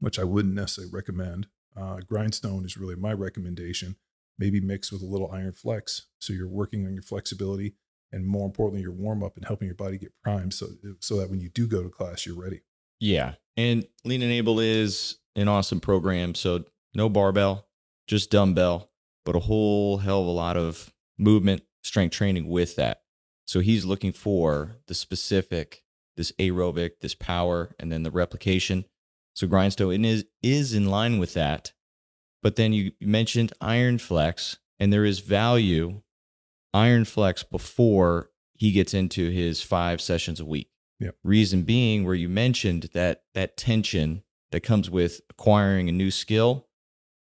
which 0.00 0.18
I 0.18 0.24
wouldn't 0.24 0.54
necessarily 0.54 0.92
recommend. 0.92 1.46
Uh, 1.76 2.00
grindstone 2.06 2.64
is 2.64 2.76
really 2.76 2.96
my 2.96 3.12
recommendation. 3.12 3.96
Maybe 4.36 4.60
mix 4.60 4.92
with 4.92 5.02
a 5.02 5.06
little 5.06 5.30
iron 5.32 5.52
flex, 5.52 6.06
so 6.18 6.32
you're 6.32 6.48
working 6.48 6.86
on 6.86 6.92
your 6.92 7.02
flexibility 7.02 7.74
and 8.12 8.26
more 8.26 8.46
importantly, 8.46 8.82
your 8.82 8.92
warm 8.92 9.22
up 9.22 9.36
and 9.36 9.44
helping 9.46 9.66
your 9.66 9.74
body 9.74 9.98
get 9.98 10.12
primed, 10.22 10.54
so 10.54 10.66
so 11.00 11.16
that 11.18 11.30
when 11.30 11.40
you 11.40 11.48
do 11.48 11.66
go 11.66 11.82
to 11.82 11.88
class, 11.88 12.26
you're 12.26 12.40
ready. 12.40 12.62
yeah. 13.00 13.34
And 13.56 13.86
Lean 14.04 14.22
Enable 14.22 14.60
is 14.60 15.18
an 15.34 15.48
awesome 15.48 15.80
program. 15.80 16.36
So 16.36 16.64
no 16.94 17.08
barbell, 17.08 17.66
just 18.06 18.30
dumbbell, 18.30 18.90
but 19.24 19.34
a 19.34 19.40
whole 19.40 19.98
hell 19.98 20.20
of 20.20 20.28
a 20.28 20.30
lot 20.30 20.56
of 20.56 20.92
movement, 21.18 21.62
strength 21.82 22.12
training 22.12 22.48
with 22.48 22.76
that. 22.76 23.02
So 23.48 23.58
he's 23.58 23.84
looking 23.84 24.12
for 24.12 24.76
the 24.86 24.94
specific, 24.94 25.82
this 26.16 26.30
aerobic, 26.38 27.00
this 27.00 27.16
power, 27.16 27.74
and 27.80 27.90
then 27.90 28.04
the 28.04 28.12
replication. 28.12 28.84
So 29.34 29.48
Grindstone 29.48 30.04
is 30.04 30.24
is 30.40 30.72
in 30.72 30.86
line 30.88 31.18
with 31.18 31.34
that. 31.34 31.72
But 32.44 32.54
then 32.54 32.72
you 32.72 32.92
mentioned 33.00 33.52
Iron 33.60 33.98
Flex, 33.98 34.58
and 34.78 34.92
there 34.92 35.04
is 35.04 35.18
value 35.18 36.02
Iron 36.74 37.04
Flex 37.04 37.42
before 37.42 38.30
he 38.54 38.72
gets 38.72 38.92
into 38.94 39.30
his 39.30 39.62
five 39.62 40.00
sessions 40.00 40.40
a 40.40 40.44
week. 40.44 40.68
Yep. 41.00 41.14
Reason 41.22 41.62
being, 41.62 42.04
where 42.04 42.14
you 42.14 42.28
mentioned 42.28 42.90
that 42.92 43.22
that 43.34 43.56
tension 43.56 44.22
that 44.50 44.62
comes 44.62 44.90
with 44.90 45.20
acquiring 45.30 45.88
a 45.88 45.92
new 45.92 46.10
skill, 46.10 46.66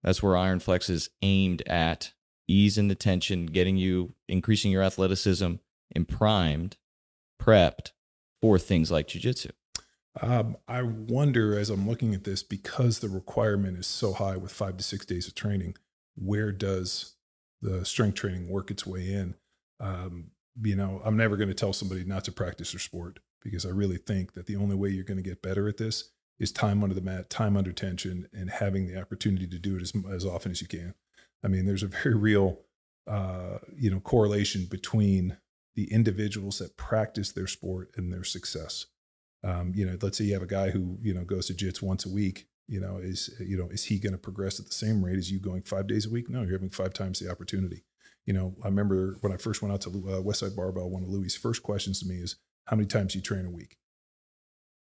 that's 0.03 0.23
where 0.23 0.37
Iron 0.37 0.61
Flex 0.61 0.89
is 0.89 1.11
aimed 1.21 1.63
at 1.69 2.13
easing 2.49 2.89
the 2.89 2.95
tension, 2.95 3.47
getting 3.47 3.77
you 3.77 4.15
increasing 4.29 4.73
your 4.73 4.83
athleticism 4.83 5.55
and 5.95 6.09
primed, 6.09 6.77
prepped 7.41 7.93
for 8.41 8.59
things 8.59 8.91
like 8.91 9.09
jujitsu. 9.09 9.51
Um, 10.21 10.57
I 10.67 10.83
wonder 10.83 11.57
as 11.57 11.71
I'm 11.71 11.89
looking 11.89 12.15
at 12.15 12.25
this 12.25 12.43
because 12.43 12.99
the 12.99 13.09
requirement 13.09 13.79
is 13.79 13.87
so 13.87 14.13
high 14.13 14.37
with 14.37 14.51
five 14.51 14.77
to 14.79 14.83
six 14.83 15.07
days 15.07 15.29
of 15.29 15.35
training, 15.35 15.77
where 16.17 16.51
does 16.51 17.15
the 17.63 17.85
strength 17.85 18.17
training 18.17 18.49
work 18.49 18.71
its 18.71 18.87
way 18.87 19.13
in? 19.13 19.35
Um, 19.79 20.31
you 20.61 20.77
know, 20.77 21.01
I'm 21.05 21.17
never 21.17 21.37
going 21.37 21.49
to 21.49 21.55
tell 21.55 21.73
somebody 21.73 22.05
not 22.05 22.25
to 22.25 22.33
practice 22.33 22.73
their 22.73 22.81
sport 22.81 23.21
because 23.43 23.65
I 23.65 23.71
really 23.71 23.97
think 23.97 24.35
that 24.35 24.47
the 24.47 24.57
only 24.57 24.77
way 24.77 24.91
you're 24.91 25.05
going 25.05 25.23
to 25.23 25.29
get 25.29 25.43
better 25.43 25.69
at 25.69 25.79
this 25.79 26.11
is 26.39 26.53
time 26.53 26.83
under 26.83 26.95
the 26.95 27.01
mat, 27.01 27.31
time 27.31 27.57
under 27.57 27.73
tension, 27.73 28.29
and 28.33 28.51
having 28.51 28.87
the 28.87 29.01
opportunity 29.01 29.47
to 29.47 29.59
do 29.59 29.77
it 29.77 29.83
as, 29.83 29.93
as 30.13 30.25
often 30.25 30.53
as 30.53 30.61
you 30.61 30.69
can. 30.69 30.95
I 31.43 31.49
mean, 31.49 31.65
there's 31.65 31.83
a 31.83 31.89
very 31.89 32.15
real, 32.15 32.61
uh, 33.07 33.59
you 33.77 33.91
know, 33.91 34.01
correlation 34.01 34.67
between 34.71 35.39
the 35.77 35.91
individuals 35.93 36.59
that 36.59 36.77
practice 36.77 37.33
their 37.33 37.47
sport 37.47 37.91
and 37.97 38.13
their 38.13 38.25
success 38.25 38.87
um, 39.43 39.73
you 39.75 39.87
know, 39.87 39.97
let's 40.03 40.19
say 40.19 40.25
you 40.25 40.35
have 40.35 40.43
a 40.43 40.47
guy 40.47 40.71
who, 40.71 40.99
you 41.01 41.15
know, 41.15 41.25
goes 41.25 41.47
to 41.47 41.55
jits 41.55 41.81
once 41.81 42.05
a 42.05 42.11
week, 42.11 42.47
you 42.71 42.81
know, 42.81 42.99
is, 42.99 43.31
you 43.41 43.57
know, 43.57 43.69
is 43.71 43.85
he 43.85 43.99
going 43.99 44.13
to 44.13 44.19
progress 44.19 44.61
at 44.61 44.67
the 44.67 44.73
same 44.73 45.05
rate 45.05 45.19
as 45.19 45.31
you 45.31 45.41
going 45.41 45.63
five 45.63 45.89
days 45.89 46.07
a 46.07 46.11
week? 46.11 46.31
No, 46.31 46.43
you're 46.43 46.53
having 46.53 46.71
five 46.71 46.95
times 46.95 47.19
the 47.19 47.31
opportunity. 47.31 47.83
You 48.27 48.33
know, 48.33 48.55
I 48.63 48.69
remember 48.69 49.17
when 49.23 49.33
I 49.33 49.39
first 49.39 49.61
went 49.61 49.75
out 49.75 49.81
to 49.83 49.89
uh, 49.89 50.23
Westside 50.23 50.55
Barbell, 50.55 50.89
one 50.89 51.03
of 51.03 51.09
Louie's 51.09 51.37
first 51.37 51.65
questions 51.65 51.99
to 52.01 52.07
me 52.07 52.17
is, 52.17 52.37
how 52.67 52.77
many 52.77 52.87
times 52.87 53.13
do 53.13 53.19
you 53.19 53.25
train 53.25 53.45
a 53.45 53.51
week? 53.51 53.77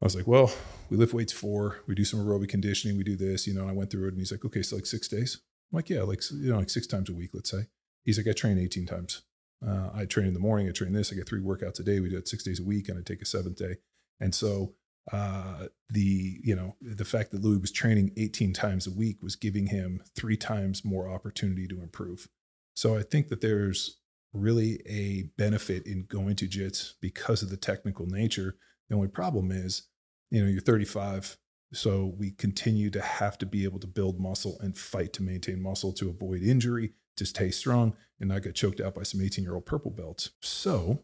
I 0.01 0.05
was 0.05 0.15
like, 0.15 0.25
well, 0.25 0.53
we 0.89 0.95
lift 0.95 1.13
weights 1.13 1.33
four, 1.33 1.81
we 1.85 1.95
do 1.95 2.05
some 2.05 2.21
aerobic 2.21 2.47
conditioning, 2.47 2.97
we 2.97 3.03
do 3.03 3.17
this, 3.17 3.45
you 3.45 3.53
know, 3.53 3.61
and 3.61 3.69
I 3.69 3.73
went 3.73 3.89
through 3.89 4.05
it 4.05 4.13
and 4.13 4.19
he's 4.19 4.31
like, 4.31 4.45
okay, 4.45 4.61
so 4.61 4.77
like 4.77 4.85
six 4.85 5.09
days. 5.09 5.41
I'm 5.71 5.77
like, 5.77 5.89
yeah, 5.89 6.03
like, 6.03 6.21
you 6.31 6.51
know, 6.51 6.59
like 6.59 6.69
six 6.69 6.87
times 6.87 7.09
a 7.09 7.13
week, 7.13 7.31
let's 7.33 7.51
say. 7.51 7.67
He's 8.05 8.17
like, 8.17 8.27
I 8.27 8.31
train 8.31 8.57
18 8.57 8.85
times. 8.85 9.23
Uh, 9.65 9.89
I 9.93 10.05
train 10.05 10.27
in 10.27 10.33
the 10.33 10.39
morning, 10.39 10.69
I 10.69 10.71
train 10.71 10.93
this, 10.93 11.11
I 11.11 11.15
get 11.15 11.27
three 11.27 11.41
workouts 11.41 11.79
a 11.79 11.83
day. 11.83 11.99
We 11.99 12.09
do 12.09 12.17
it 12.17 12.27
six 12.29 12.43
days 12.43 12.61
a 12.61 12.63
week 12.63 12.87
and 12.87 12.97
I 12.97 13.01
take 13.01 13.21
a 13.21 13.25
seventh 13.25 13.57
day. 13.57 13.77
And 14.21 14.33
so 14.33 14.75
uh, 15.11 15.67
the 15.89 16.39
you 16.43 16.55
know 16.55 16.75
the 16.81 17.05
fact 17.05 17.31
that 17.31 17.41
Louie 17.41 17.59
was 17.59 17.71
training 17.71 18.11
18 18.17 18.53
times 18.53 18.87
a 18.87 18.91
week 18.91 19.21
was 19.21 19.35
giving 19.35 19.67
him 19.67 20.01
three 20.15 20.37
times 20.37 20.83
more 20.83 21.09
opportunity 21.09 21.67
to 21.67 21.81
improve. 21.81 22.27
So 22.75 22.97
I 22.97 23.03
think 23.03 23.29
that 23.29 23.41
there's 23.41 23.99
really 24.33 24.81
a 24.87 25.29
benefit 25.37 25.85
in 25.85 26.05
going 26.09 26.35
to 26.37 26.47
jits 26.47 26.93
because 27.01 27.41
of 27.41 27.49
the 27.49 27.57
technical 27.57 28.05
nature. 28.05 28.57
The 28.89 28.95
only 28.95 29.07
problem 29.07 29.51
is, 29.51 29.83
you 30.29 30.43
know, 30.43 30.49
you're 30.49 30.61
35, 30.61 31.37
so 31.73 32.13
we 32.17 32.31
continue 32.31 32.89
to 32.89 33.01
have 33.01 33.37
to 33.37 33.45
be 33.45 33.63
able 33.63 33.79
to 33.79 33.87
build 33.87 34.19
muscle 34.19 34.57
and 34.59 34.77
fight 34.77 35.13
to 35.13 35.23
maintain 35.23 35.61
muscle 35.61 35.93
to 35.93 36.09
avoid 36.09 36.41
injury, 36.41 36.93
to 37.17 37.25
stay 37.25 37.51
strong, 37.51 37.95
and 38.19 38.29
not 38.29 38.43
get 38.43 38.55
choked 38.55 38.81
out 38.81 38.95
by 38.95 39.03
some 39.03 39.21
18 39.21 39.43
year 39.43 39.55
old 39.55 39.65
purple 39.65 39.91
belts. 39.91 40.31
So, 40.41 41.03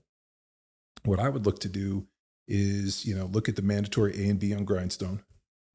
what 1.03 1.19
I 1.19 1.29
would 1.29 1.45
look 1.45 1.59
to 1.59 1.69
do 1.69 2.07
is, 2.51 3.05
you 3.05 3.15
know, 3.15 3.25
look 3.25 3.47
at 3.47 3.55
the 3.55 3.61
mandatory 3.61 4.13
A 4.25 4.29
and 4.29 4.39
B 4.39 4.53
on 4.53 4.65
grindstone 4.65 5.23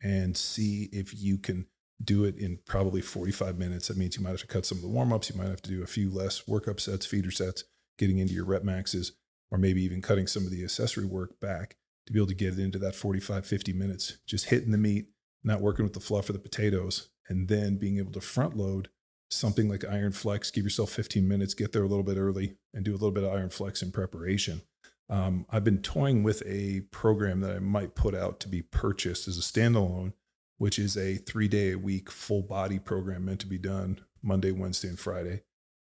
and 0.03 0.37
see 0.37 0.89
if 0.93 1.19
you 1.19 1.39
can 1.39 1.67
do 2.05 2.25
it 2.25 2.37
in 2.37 2.59
probably 2.67 3.01
45 3.01 3.59
minutes. 3.59 3.89
That 3.89 3.97
means 3.97 4.17
you 4.17 4.23
might 4.23 4.31
have 4.31 4.41
to 4.41 4.47
cut 4.47 4.67
some 4.67 4.79
of 4.79 4.83
the 4.83 4.89
warm 4.89 5.13
ups. 5.13 5.31
You 5.31 5.37
might 5.37 5.49
have 5.49 5.63
to 5.63 5.71
do 5.71 5.83
a 5.83 5.87
few 5.87 6.11
less 6.11 6.43
workup 6.43 6.79
sets, 6.79 7.07
feeder 7.07 7.31
sets, 7.31 7.65
getting 7.99 8.19
into 8.19 8.35
your 8.35 8.45
rep 8.45 8.63
maxes, 8.63 9.13
or 9.51 9.57
maybe 9.57 9.83
even 9.83 10.03
cutting 10.03 10.27
some 10.27 10.45
of 10.45 10.51
the 10.51 10.63
accessory 10.63 11.07
work 11.07 11.41
back 11.41 11.77
to 12.07 12.13
be 12.13 12.19
able 12.19 12.29
to 12.29 12.35
get 12.35 12.53
it 12.53 12.59
into 12.59 12.79
that 12.79 12.95
45, 12.95 13.47
50 13.47 13.73
minutes, 13.73 14.19
just 14.27 14.47
hitting 14.47 14.71
the 14.71 14.79
meat, 14.79 15.07
not 15.43 15.63
working 15.63 15.85
with 15.85 15.95
the 15.95 16.01
fluff 16.01 16.29
or 16.29 16.35
the 16.35 16.39
potatoes, 16.39 17.09
and 17.29 17.49
then 17.49 17.77
being 17.77 17.99
able 17.99 18.13
to 18.13 18.21
front 18.21 18.57
load 18.57 18.91
something 19.31 19.69
like 19.69 19.85
iron 19.85 20.13
flex, 20.13 20.51
give 20.51 20.65
yourself 20.65 20.91
15 20.91 21.27
minutes, 21.27 21.55
get 21.55 21.73
there 21.73 21.83
a 21.83 21.89
little 21.89 22.05
bit 22.05 22.17
early, 22.17 22.57
and 22.73 22.85
do 22.85 22.93
a 22.93 22.99
little 22.99 23.11
bit 23.11 23.25
of 23.25 23.33
iron 23.33 23.51
flex 23.51 23.83
in 23.83 23.91
preparation. 23.91 24.63
Um, 25.09 25.47
I've 25.51 25.65
been 25.65 25.83
toying 25.83 26.23
with 26.23 26.43
a 26.47 26.81
program 26.91 27.41
that 27.41 27.55
I 27.55 27.59
might 27.61 27.95
put 27.95 28.15
out 28.15 28.41
to 28.41 28.49
be 28.49 28.63
purchased 28.63 29.29
as 29.29 29.39
a 29.39 29.41
standalone, 29.41 30.13
which 30.59 30.79
is 30.79 30.97
a 30.97 31.17
three 31.17 31.49
day 31.49 31.73
a 31.73 31.79
week 31.79 32.11
full 32.11 32.43
body 32.43 32.79
program 32.79 33.25
meant 33.25 33.41
to 33.41 33.47
be 33.47 33.59
done 33.59 34.01
Monday, 34.23 34.51
Wednesday, 34.51 34.89
and 34.89 34.99
Friday, 34.99 35.43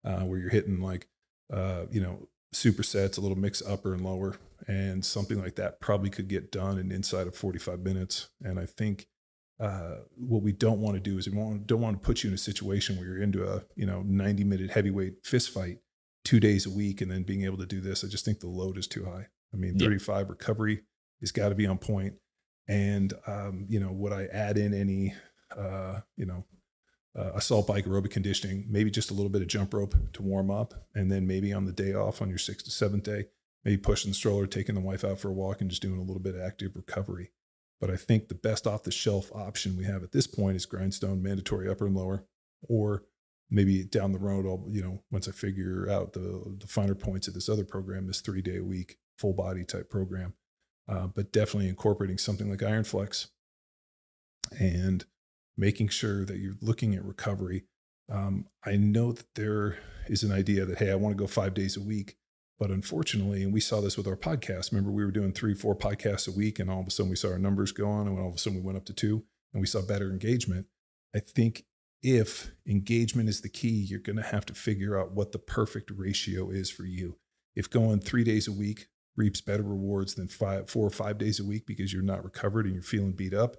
uh, 0.05 0.21
where 0.21 0.39
you're 0.39 0.51
hitting 0.51 0.81
like, 0.81 1.07
uh, 1.53 1.85
you 1.91 2.01
know, 2.01 2.29
supersets, 2.53 3.19
a 3.19 3.21
little 3.21 3.39
mix 3.39 3.63
upper 3.63 3.95
and 3.95 4.05
lower, 4.05 4.37
and 4.67 5.05
something 5.05 5.41
like 5.41 5.57
that 5.57 5.81
probably 5.81 6.11
could 6.11 6.29
get 6.29 6.51
done 6.51 6.79
in 6.79 6.91
inside 6.91 7.27
of 7.27 7.37
45 7.37 7.81
minutes. 7.81 8.29
And 8.43 8.59
I 8.59 8.67
think 8.67 9.07
uh, 9.61 9.99
what 10.17 10.43
we 10.43 10.53
don't 10.53 10.81
want 10.81 10.97
to 10.97 11.01
do 11.01 11.19
is 11.19 11.29
we 11.29 11.37
don't 11.67 11.81
want 11.81 12.01
to 12.01 12.05
put 12.05 12.25
you 12.25 12.29
in 12.29 12.35
a 12.35 12.39
situation 12.39 12.97
where 12.97 13.07
you're 13.07 13.23
into 13.23 13.47
a 13.49 13.63
you 13.77 13.87
know 13.87 14.03
90 14.03 14.43
minute 14.45 14.71
heavyweight 14.71 15.25
fist 15.25 15.51
fight 15.51 15.79
two 16.25 16.41
days 16.41 16.67
a 16.67 16.71
week 16.71 17.01
and 17.01 17.11
then 17.11 17.23
being 17.23 17.45
able 17.45 17.59
to 17.59 17.67
do 17.67 17.81
this. 17.81 18.05
I 18.05 18.09
just 18.09 18.25
think 18.25 18.41
the 18.41 18.49
load 18.49 18.79
is 18.79 18.87
too 18.87 19.05
high. 19.05 19.27
I 19.53 19.57
mean, 19.57 19.79
35 19.79 20.27
yeah. 20.27 20.31
recovery 20.31 20.83
has 21.21 21.31
got 21.33 21.51
to 21.51 21.55
be 21.55 21.67
on 21.67 21.79
point. 21.79 22.15
And, 22.67 23.13
um, 23.27 23.67
you 23.69 23.79
know, 23.79 23.93
would 23.93 24.13
I 24.13 24.25
add 24.27 24.57
in 24.57 24.73
any, 24.73 25.15
uh, 25.57 26.01
you 26.17 26.27
know, 26.27 26.45
uh, 27.17 27.33
assault 27.35 27.67
bike 27.67 27.85
aerobic 27.85 28.11
conditioning, 28.11 28.67
maybe 28.69 28.91
just 28.91 29.11
a 29.11 29.15
little 29.15 29.31
bit 29.31 29.43
of 29.43 29.49
jump 29.49 29.73
rope 29.73 29.95
to 30.15 30.23
warm 30.23 30.51
up. 30.51 30.75
And 30.95 31.13
then 31.13 31.27
maybe 31.27 31.53
on 31.53 31.67
the 31.67 31.73
day 31.73 31.93
off 31.93 32.21
on 32.21 32.29
your 32.29 32.39
sixth 32.39 32.65
to 32.65 32.73
seventh 32.73 33.05
day, 33.05 33.27
maybe 33.65 33.77
pushing 33.77 34.11
the 34.11 34.17
stroller, 34.17 34.47
taking 34.47 34.75
the 34.75 34.81
wife 34.81 35.05
out 35.05 35.19
for 35.19 35.29
a 35.29 35.33
walk 35.33 35.61
and 35.61 35.71
just 35.71 35.83
doing 35.83 35.99
a 35.99 36.03
little 36.03 36.23
bit 36.23 36.35
of 36.35 36.41
active 36.41 36.73
recovery. 36.75 37.31
But 37.81 37.91
I 37.91 37.97
think 37.97 38.29
the 38.29 38.35
best 38.35 38.67
off 38.67 38.83
the 38.83 38.91
shelf 38.91 39.31
option 39.33 39.77
we 39.77 39.85
have 39.85 40.03
at 40.03 40.13
this 40.13 40.27
point 40.27 40.57
is 40.57 40.67
grindstone 40.67 41.23
mandatory 41.23 41.69
upper 41.69 41.87
and 41.87 41.95
lower, 41.95 42.25
or 42.63 43.05
maybe 43.51 43.85
down 43.85 44.13
the 44.13 44.19
road, 44.19 44.47
I'll, 44.47 44.65
you 44.71 44.83
know, 44.83 45.03
once 45.11 45.29
I 45.29 45.33
figure 45.33 45.89
out 45.91 46.13
the, 46.13 46.57
the 46.59 46.67
finer 46.67 46.95
points 46.95 47.29
of 47.29 47.35
this 47.35 47.49
other 47.49 47.65
program, 47.65 48.07
this 48.07 48.21
three 48.21 48.43
day 48.43 48.59
a 48.59 48.65
week, 48.65 48.99
full 49.19 49.33
body 49.33 49.65
type 49.65 49.91
program, 49.91 50.35
uh, 50.89 51.07
but 51.07 51.33
definitely 51.33 51.69
incorporating 51.69 52.19
something 52.19 52.51
like 52.51 52.63
Iron 52.63 52.85
Flex 52.85 53.29
and 54.59 55.05
making 55.57 55.89
sure 55.89 56.25
that 56.25 56.39
you're 56.39 56.57
looking 56.61 56.95
at 56.95 57.05
recovery. 57.05 57.65
Um, 58.11 58.47
I 58.65 58.77
know 58.77 59.13
that 59.13 59.35
there 59.35 59.79
is 60.09 60.23
an 60.23 60.33
idea 60.33 60.65
that, 60.65 60.79
hey, 60.79 60.91
I 60.91 60.97
want 60.97 61.17
to 61.17 61.23
go 61.23 61.27
five 61.27 61.55
days 61.55 61.77
a 61.77 61.81
week. 61.83 62.17
But 62.59 62.71
unfortunately, 62.71 63.43
and 63.43 63.53
we 63.53 63.61
saw 63.61 63.81
this 63.81 63.97
with 63.97 64.07
our 64.07 64.17
podcast, 64.17 64.71
remember 64.71 64.93
we 64.93 65.05
were 65.05 65.11
doing 65.11 65.33
three, 65.33 65.55
four 65.55 65.75
podcasts 65.75 66.29
a 66.29 66.37
week, 66.37 66.61
and 66.61 66.71
all 66.71 66.81
of 66.81 66.87
a 66.87 66.91
sudden 66.91 67.11
we 67.11 67.17
saw 67.17 67.31
our 67.31 67.39
numbers 67.39 67.73
go 67.73 67.89
on, 67.89 68.07
and 68.07 68.19
all 68.19 68.29
of 68.29 68.35
a 68.37 68.39
sudden 68.39 68.59
we 68.59 68.65
went 68.65 68.79
up 68.79 68.85
to 68.87 68.93
two, 68.93 69.25
and 69.53 69.61
we 69.61 69.67
saw 69.67 69.83
better 69.83 70.11
engagement. 70.11 70.67
I 71.15 71.19
think 71.19 71.65
if 72.05 72.53
engagement 72.69 73.31
is 73.31 73.41
the 73.41 73.49
key, 73.49 73.71
you're 73.71 73.99
going 73.99 74.19
to 74.19 74.23
have 74.23 74.45
to 74.45 74.55
figure 74.55 75.01
out 75.01 75.13
what 75.13 75.33
the 75.33 75.39
perfect 75.39 75.91
ratio 75.97 76.51
is 76.51 76.71
for 76.71 76.85
you. 76.85 77.17
If 77.57 77.71
going 77.71 78.01
three 78.01 78.25
days 78.25 78.47
a 78.47 78.53
week 78.53 78.89
reaps 79.17 79.41
better 79.41 79.63
rewards 79.63 80.15
than 80.15 80.29
five, 80.29 80.69
four 80.69 80.87
or 80.87 80.91
five 80.91 81.17
days 81.17 81.41
a 81.41 81.45
week 81.45 81.67
because 81.67 81.95
you're 81.95 82.03
not 82.03 82.23
recovered 82.23 82.67
and 82.67 82.75
you're 82.75 82.83
feeling 82.83 83.13
beat 83.13 83.33
up, 83.33 83.57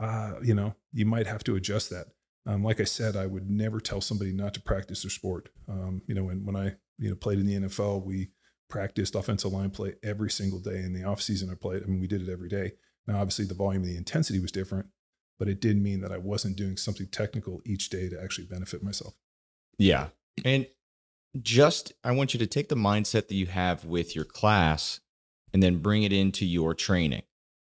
uh, 0.00 0.34
you 0.42 0.54
know, 0.54 0.74
you 0.94 1.04
might 1.04 1.26
have 1.26 1.44
to 1.44 1.54
adjust 1.54 1.90
that. 1.90 2.06
Um, 2.46 2.64
like 2.64 2.80
I 2.80 2.84
said, 2.84 3.14
I 3.14 3.26
would 3.26 3.50
never 3.50 3.78
tell 3.78 4.00
somebody 4.00 4.32
not 4.32 4.54
to 4.54 4.62
practice 4.62 5.02
their 5.02 5.10
sport. 5.10 5.50
Um, 5.68 6.00
you 6.06 6.14
know, 6.14 6.24
when, 6.24 6.46
when 6.46 6.56
I, 6.56 6.76
you 6.98 7.10
know, 7.10 7.14
played 7.14 7.40
in 7.40 7.46
the 7.46 7.68
NFL, 7.68 8.04
we 8.04 8.30
practiced 8.70 9.14
offensive 9.14 9.52
line 9.52 9.70
play 9.70 9.96
every 10.02 10.30
single 10.30 10.60
day. 10.60 10.78
In 10.78 10.94
the 10.94 11.04
off 11.04 11.20
season, 11.20 11.50
I 11.50 11.56
played, 11.56 11.82
I 11.82 11.86
mean, 11.86 12.00
we 12.00 12.06
did 12.06 12.26
it 12.26 12.32
every 12.32 12.48
day. 12.48 12.72
Now, 13.06 13.20
obviously 13.20 13.44
the 13.44 13.54
volume 13.54 13.82
and 13.82 13.92
the 13.92 13.98
intensity 13.98 14.40
was 14.40 14.50
different, 14.50 14.86
but 15.38 15.48
it 15.48 15.60
did 15.60 15.76
mean 15.80 16.00
that 16.00 16.12
I 16.12 16.18
wasn't 16.18 16.56
doing 16.56 16.76
something 16.76 17.06
technical 17.08 17.60
each 17.64 17.90
day 17.90 18.08
to 18.08 18.22
actually 18.22 18.46
benefit 18.46 18.82
myself. 18.82 19.14
Yeah. 19.78 20.08
And 20.44 20.66
just, 21.40 21.92
I 22.04 22.12
want 22.12 22.34
you 22.34 22.38
to 22.38 22.46
take 22.46 22.68
the 22.68 22.74
mindset 22.74 23.28
that 23.28 23.34
you 23.34 23.46
have 23.46 23.84
with 23.84 24.14
your 24.14 24.24
class 24.24 25.00
and 25.52 25.62
then 25.62 25.78
bring 25.78 26.02
it 26.02 26.12
into 26.12 26.44
your 26.46 26.74
training. 26.74 27.22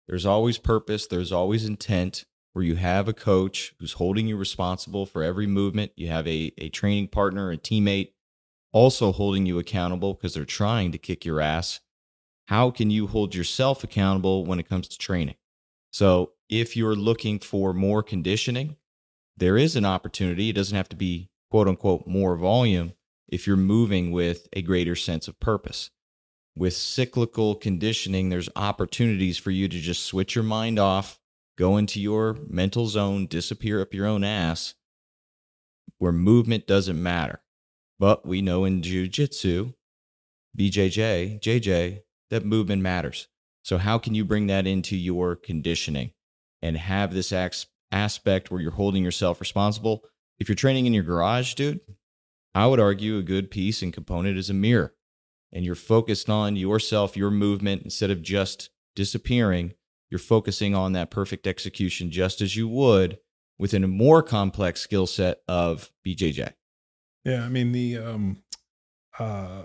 There's 0.08 0.26
always 0.26 0.58
purpose, 0.58 1.06
there's 1.06 1.32
always 1.32 1.64
intent 1.64 2.24
where 2.52 2.64
you 2.64 2.76
have 2.76 3.08
a 3.08 3.12
coach 3.12 3.74
who's 3.78 3.94
holding 3.94 4.26
you 4.26 4.36
responsible 4.36 5.04
for 5.04 5.22
every 5.22 5.46
movement. 5.46 5.92
You 5.94 6.08
have 6.08 6.26
a, 6.26 6.52
a 6.56 6.68
training 6.70 7.08
partner, 7.08 7.50
a 7.50 7.58
teammate 7.58 8.12
also 8.72 9.10
holding 9.12 9.46
you 9.46 9.58
accountable 9.58 10.14
because 10.14 10.34
they're 10.34 10.44
trying 10.44 10.92
to 10.92 10.98
kick 10.98 11.24
your 11.24 11.40
ass. 11.40 11.80
How 12.48 12.70
can 12.70 12.90
you 12.90 13.06
hold 13.06 13.34
yourself 13.34 13.82
accountable 13.82 14.44
when 14.44 14.60
it 14.60 14.68
comes 14.68 14.86
to 14.88 14.98
training? 14.98 15.36
So 15.96 16.32
if 16.50 16.76
you're 16.76 16.94
looking 16.94 17.38
for 17.38 17.72
more 17.72 18.02
conditioning, 18.02 18.76
there 19.34 19.56
is 19.56 19.76
an 19.76 19.86
opportunity. 19.86 20.50
It 20.50 20.52
doesn't 20.52 20.76
have 20.76 20.90
to 20.90 20.96
be 20.96 21.30
quote 21.50 21.68
unquote 21.68 22.06
more 22.06 22.36
volume 22.36 22.92
if 23.26 23.46
you're 23.46 23.56
moving 23.56 24.12
with 24.12 24.46
a 24.52 24.60
greater 24.60 24.94
sense 24.94 25.26
of 25.26 25.40
purpose. 25.40 25.90
With 26.54 26.76
cyclical 26.76 27.54
conditioning, 27.54 28.28
there's 28.28 28.50
opportunities 28.54 29.38
for 29.38 29.50
you 29.50 29.68
to 29.68 29.80
just 29.80 30.02
switch 30.02 30.34
your 30.34 30.44
mind 30.44 30.78
off, 30.78 31.18
go 31.56 31.78
into 31.78 31.98
your 31.98 32.36
mental 32.46 32.88
zone, 32.88 33.26
disappear 33.26 33.80
up 33.80 33.94
your 33.94 34.04
own 34.04 34.22
ass, 34.22 34.74
where 35.96 36.12
movement 36.12 36.66
doesn't 36.66 37.02
matter. 37.02 37.40
But 37.98 38.26
we 38.26 38.42
know 38.42 38.66
in 38.66 38.82
jujitsu, 38.82 39.72
BJJ, 40.58 41.40
JJ, 41.40 42.02
that 42.28 42.44
movement 42.44 42.82
matters. 42.82 43.28
So, 43.66 43.78
how 43.78 43.98
can 43.98 44.14
you 44.14 44.24
bring 44.24 44.46
that 44.46 44.66
into 44.66 44.96
your 44.96 45.36
conditioning? 45.36 46.12
and 46.62 46.76
have 46.76 47.12
this 47.12 47.32
aspect 47.92 48.50
where 48.50 48.60
you're 48.60 48.72
holding 48.72 49.04
yourself 49.04 49.40
responsible. 49.40 50.02
If 50.38 50.48
you're 50.48 50.56
training 50.56 50.86
in 50.86 50.94
your 50.94 51.04
garage, 51.04 51.54
dude, 51.54 51.80
I 52.54 52.66
would 52.66 52.80
argue 52.80 53.18
a 53.18 53.22
good 53.22 53.50
piece 53.50 53.82
and 53.82 53.92
component 53.92 54.38
is 54.38 54.50
a 54.50 54.54
mirror. 54.54 54.94
And 55.52 55.64
you're 55.64 55.74
focused 55.74 56.28
on 56.28 56.56
yourself, 56.56 57.16
your 57.16 57.30
movement, 57.30 57.82
instead 57.82 58.10
of 58.10 58.22
just 58.22 58.70
disappearing, 58.94 59.74
you're 60.10 60.18
focusing 60.18 60.74
on 60.74 60.92
that 60.92 61.10
perfect 61.10 61.46
execution 61.46 62.10
just 62.10 62.40
as 62.40 62.56
you 62.56 62.68
would 62.68 63.18
within 63.58 63.84
a 63.84 63.88
more 63.88 64.22
complex 64.22 64.80
skill 64.80 65.06
set 65.06 65.38
of 65.48 65.90
BJJ. 66.06 66.52
Yeah, 67.24 67.44
I 67.44 67.48
mean 67.48 67.72
the 67.72 67.98
um 67.98 68.42
uh 69.18 69.62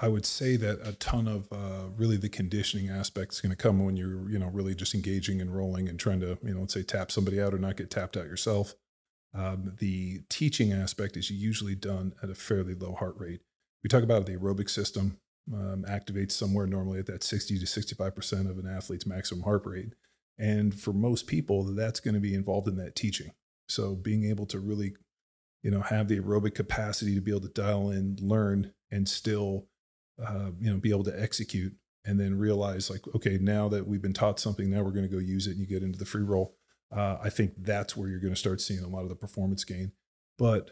I 0.00 0.08
would 0.08 0.24
say 0.24 0.56
that 0.56 0.78
a 0.86 0.92
ton 0.92 1.26
of 1.26 1.48
uh, 1.52 1.88
really 1.96 2.16
the 2.16 2.28
conditioning 2.28 2.88
aspect 2.88 3.32
is 3.32 3.40
going 3.40 3.50
to 3.50 3.56
come 3.56 3.84
when 3.84 3.96
you're, 3.96 4.30
you 4.30 4.38
know, 4.38 4.46
really 4.46 4.74
just 4.74 4.94
engaging 4.94 5.40
and 5.40 5.54
rolling 5.54 5.88
and 5.88 5.98
trying 5.98 6.20
to, 6.20 6.38
you 6.42 6.54
know, 6.54 6.60
let's 6.60 6.74
say 6.74 6.82
tap 6.82 7.10
somebody 7.10 7.40
out 7.40 7.52
or 7.52 7.58
not 7.58 7.76
get 7.76 7.90
tapped 7.90 8.16
out 8.16 8.26
yourself. 8.26 8.74
Um, 9.34 9.74
the 9.78 10.20
teaching 10.28 10.72
aspect 10.72 11.16
is 11.16 11.30
usually 11.30 11.74
done 11.74 12.14
at 12.22 12.30
a 12.30 12.34
fairly 12.34 12.74
low 12.74 12.94
heart 12.94 13.16
rate. 13.18 13.40
We 13.82 13.88
talk 13.88 14.04
about 14.04 14.26
the 14.26 14.36
aerobic 14.36 14.70
system 14.70 15.18
um, 15.52 15.84
activates 15.88 16.32
somewhere 16.32 16.66
normally 16.66 17.00
at 17.00 17.06
that 17.06 17.24
60 17.24 17.58
to 17.58 17.64
65% 17.64 18.50
of 18.50 18.58
an 18.58 18.66
athlete's 18.66 19.06
maximum 19.06 19.44
heart 19.44 19.62
rate. 19.64 19.94
And 20.38 20.78
for 20.78 20.92
most 20.92 21.26
people, 21.26 21.64
that's 21.64 22.00
going 22.00 22.14
to 22.14 22.20
be 22.20 22.34
involved 22.34 22.68
in 22.68 22.76
that 22.76 22.94
teaching. 22.94 23.32
So 23.68 23.94
being 23.94 24.24
able 24.24 24.46
to 24.46 24.60
really, 24.60 24.94
you 25.62 25.70
know, 25.70 25.80
have 25.80 26.08
the 26.08 26.20
aerobic 26.20 26.54
capacity 26.54 27.14
to 27.14 27.20
be 27.20 27.32
able 27.32 27.40
to 27.40 27.48
dial 27.48 27.90
in, 27.90 28.16
learn, 28.20 28.72
and 28.90 29.08
still 29.08 29.66
uh, 30.24 30.50
you 30.60 30.70
know, 30.70 30.78
be 30.78 30.90
able 30.90 31.04
to 31.04 31.20
execute 31.22 31.72
and 32.04 32.18
then 32.18 32.38
realize 32.38 32.90
like, 32.90 33.02
okay, 33.14 33.38
now 33.40 33.68
that 33.68 33.86
we've 33.86 34.02
been 34.02 34.12
taught 34.12 34.40
something, 34.40 34.70
now 34.70 34.82
we're 34.82 34.92
going 34.92 35.08
to 35.08 35.14
go 35.14 35.18
use 35.18 35.46
it 35.46 35.52
and 35.52 35.60
you 35.60 35.66
get 35.66 35.82
into 35.82 35.98
the 35.98 36.04
free 36.04 36.22
roll. 36.22 36.56
Uh, 36.94 37.18
I 37.22 37.28
think 37.28 37.52
that's 37.58 37.96
where 37.96 38.08
you're 38.08 38.20
going 38.20 38.32
to 38.32 38.38
start 38.38 38.60
seeing 38.60 38.82
a 38.82 38.88
lot 38.88 39.02
of 39.02 39.10
the 39.10 39.14
performance 39.14 39.64
gain. 39.64 39.92
But 40.38 40.70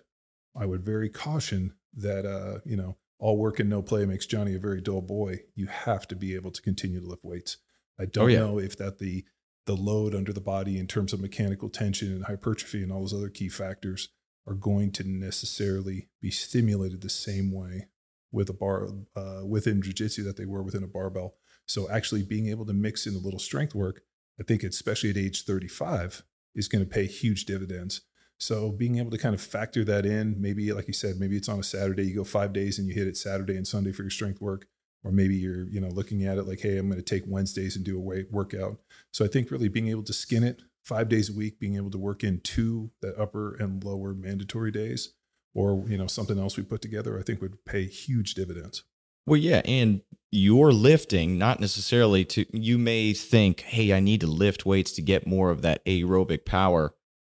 I 0.58 0.64
would 0.64 0.84
very 0.84 1.10
caution 1.10 1.74
that, 1.94 2.24
uh, 2.24 2.60
you 2.64 2.76
know, 2.76 2.96
all 3.18 3.36
work 3.36 3.60
and 3.60 3.68
no 3.68 3.82
play 3.82 4.04
makes 4.06 4.26
Johnny 4.26 4.54
a 4.54 4.58
very 4.58 4.80
dull 4.80 5.02
boy. 5.02 5.40
You 5.54 5.66
have 5.66 6.06
to 6.08 6.16
be 6.16 6.34
able 6.34 6.50
to 6.52 6.62
continue 6.62 7.00
to 7.00 7.06
lift 7.06 7.24
weights. 7.24 7.58
I 7.98 8.06
don't 8.06 8.24
oh, 8.24 8.28
yeah. 8.28 8.38
know 8.40 8.58
if 8.58 8.76
that 8.78 8.98
the 8.98 9.24
the 9.66 9.74
load 9.74 10.14
under 10.14 10.32
the 10.32 10.40
body 10.40 10.78
in 10.78 10.86
terms 10.86 11.12
of 11.12 11.20
mechanical 11.20 11.68
tension 11.68 12.12
and 12.12 12.24
hypertrophy 12.24 12.84
and 12.84 12.92
all 12.92 13.00
those 13.00 13.12
other 13.12 13.28
key 13.28 13.48
factors 13.48 14.10
are 14.46 14.54
going 14.54 14.92
to 14.92 15.02
necessarily 15.02 16.08
be 16.22 16.30
stimulated 16.30 17.00
the 17.00 17.08
same 17.08 17.52
way 17.52 17.88
with 18.33 18.49
a 18.50 18.52
bar 18.52 18.88
uh, 19.14 19.40
within 19.47 19.80
jujitsu 19.80 20.25
that 20.25 20.37
they 20.37 20.47
were 20.47 20.62
within 20.62 20.83
a 20.83 20.88
barbell. 20.88 21.35
So 21.66 21.90
actually 21.90 22.23
being 22.23 22.49
able 22.49 22.66
to 22.66 22.73
mix 22.73 23.06
in 23.06 23.14
a 23.14 23.18
little 23.18 23.38
strength 23.38 23.75
work, 23.75 24.02
I 24.40 24.45
think 24.45 24.62
especially 24.62 25.11
at 25.11 25.16
age 25.16 25.45
35 25.45 26.23
is 26.54 26.68
going 26.68 26.85
to 26.85 26.90
pay 26.90 27.06
huge 27.06 27.45
dividends. 27.45 28.02
So 28.38 28.71
being 28.71 28.99
able 28.99 29.11
to 29.11 29.18
kind 29.18 29.35
of 29.35 29.40
factor 29.40 29.85
that 29.85 30.04
in, 30.04 30.40
maybe 30.40 30.73
like 30.73 30.87
you 30.87 30.92
said, 30.92 31.16
maybe 31.18 31.37
it's 31.37 31.49
on 31.49 31.59
a 31.59 31.64
Saturday, 31.64 32.04
you 32.04 32.16
go 32.16 32.25
five 32.25 32.52
days 32.52 32.78
and 32.78 32.87
you 32.87 32.95
hit 32.95 33.06
it 33.06 33.16
Saturday 33.16 33.56
and 33.56 33.66
Sunday 33.66 33.92
for 33.92 34.02
your 34.02 34.11
strength 34.11 34.40
work, 34.40 34.66
or 35.04 35.11
maybe 35.11 35.37
you're 35.37 35.68
you 35.68 35.80
know 35.80 35.88
looking 35.88 36.25
at 36.25 36.37
it 36.37 36.47
like, 36.47 36.61
hey, 36.61 36.76
I'm 36.76 36.90
going 36.90 37.02
to 37.02 37.02
take 37.02 37.25
Wednesdays 37.26 37.76
and 37.76 37.85
do 37.85 37.97
a 37.97 38.00
weight 38.00 38.30
workout. 38.30 38.78
So 39.11 39.25
I 39.25 39.28
think 39.28 39.50
really 39.50 39.68
being 39.68 39.88
able 39.88 40.02
to 40.04 40.12
skin 40.12 40.45
it 40.45 40.61
five 40.85 41.09
days 41.09 41.30
a 41.30 41.35
week, 41.35 41.59
being 41.59 41.76
able 41.76 41.90
to 41.90 41.99
work 41.99 42.23
in 42.23 42.40
two 42.40 42.90
the 43.00 43.16
upper 43.18 43.54
and 43.54 43.83
lower 43.83 44.12
mandatory 44.12 44.71
days, 44.71 45.14
or 45.56 45.84
you 45.88 45.98
know 45.98 46.06
something 46.06 46.38
else 46.38 46.56
we 46.56 46.62
put 46.62 46.82
together, 46.82 47.18
I 47.18 47.22
think 47.22 47.40
would 47.40 47.64
pay 47.64 47.86
huge 47.86 48.34
dividends. 48.34 48.84
Well, 49.26 49.40
yeah, 49.40 49.62
and 49.64 50.02
you're 50.30 50.72
lifting 50.72 51.38
not 51.38 51.58
necessarily 51.58 52.25
to. 52.26 52.46
You 52.56 52.78
may 52.78 53.12
think, 53.12 53.62
hey, 53.62 53.92
I 53.92 54.00
need 54.00 54.20
to 54.20 54.28
lift 54.28 54.66
weights 54.66 54.92
to 54.92 55.02
get 55.02 55.26
more 55.26 55.50
of 55.50 55.62
that 55.62 55.84
aerobic 55.84 56.44
power 56.44 56.94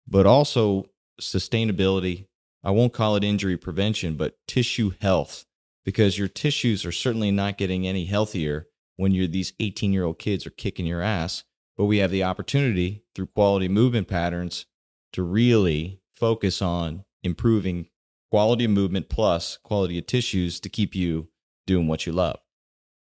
but 0.07 0.27
also 0.27 0.87
sustainability. 1.21 2.27
I 2.63 2.71
won't 2.71 2.93
call 2.93 3.17
it 3.17 3.25
injury 3.25 3.57
prevention, 3.57 4.17
but 4.17 4.37
tissue 4.47 4.93
health, 5.01 5.45
because 5.85 6.19
your 6.19 6.29
tissues 6.29 6.85
are 6.85 6.93
certainly 6.93 7.31
not 7.31 7.59
getting 7.59 7.87
any 7.87 8.07
healthier 8.07 8.69
when 8.97 9.13
you're 9.13 9.27
these 9.27 9.53
18 9.61 9.93
year 9.93 10.05
old 10.05 10.19
kids 10.19 10.47
are 10.47 10.51
kicking 10.51 10.87
your 10.87 11.03
ass. 11.03 11.45
But 11.77 11.85
we 11.85 11.99
have 11.99 12.11
the 12.11 12.25
opportunity 12.25 13.05
through 13.15 13.27
quality 13.27 13.69
movement 13.69 14.09
patterns 14.09 14.67
to 15.13 15.23
really 15.23 16.01
focus 16.15 16.63
on 16.63 17.05
improving 17.23 17.89
quality 18.37 18.67
of 18.67 18.71
movement 18.71 19.09
plus 19.09 19.57
quality 19.63 19.99
of 19.99 20.05
tissues 20.05 20.61
to 20.61 20.69
keep 20.69 20.95
you 20.95 21.27
doing 21.67 21.89
what 21.89 22.05
you 22.05 22.13
love. 22.13 22.39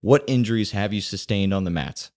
What 0.03 0.25
injuries 0.27 0.73
have 0.73 0.93
you 0.93 1.01
sustained 1.01 1.55
on 1.55 1.65
the 1.65 1.71
mats? 1.71 2.11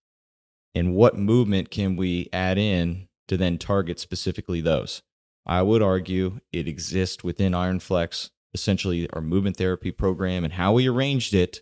And 0.73 0.93
what 0.93 1.17
movement 1.17 1.71
can 1.71 1.95
we 1.95 2.27
add 2.33 2.57
in 2.57 3.07
to 3.29 3.37
then 3.37 3.57
target 3.57 4.01
specifically 4.01 4.59
those. 4.59 5.01
I 5.45 5.61
would 5.61 5.81
argue 5.81 6.41
it 6.51 6.67
exists 6.67 7.23
within 7.23 7.53
IronFlex. 7.53 8.31
Essentially, 8.53 9.09
our 9.13 9.21
movement 9.21 9.55
therapy 9.55 9.91
program 9.91 10.43
and 10.43 10.51
how 10.51 10.73
we 10.73 10.89
arranged 10.89 11.33
it 11.33 11.61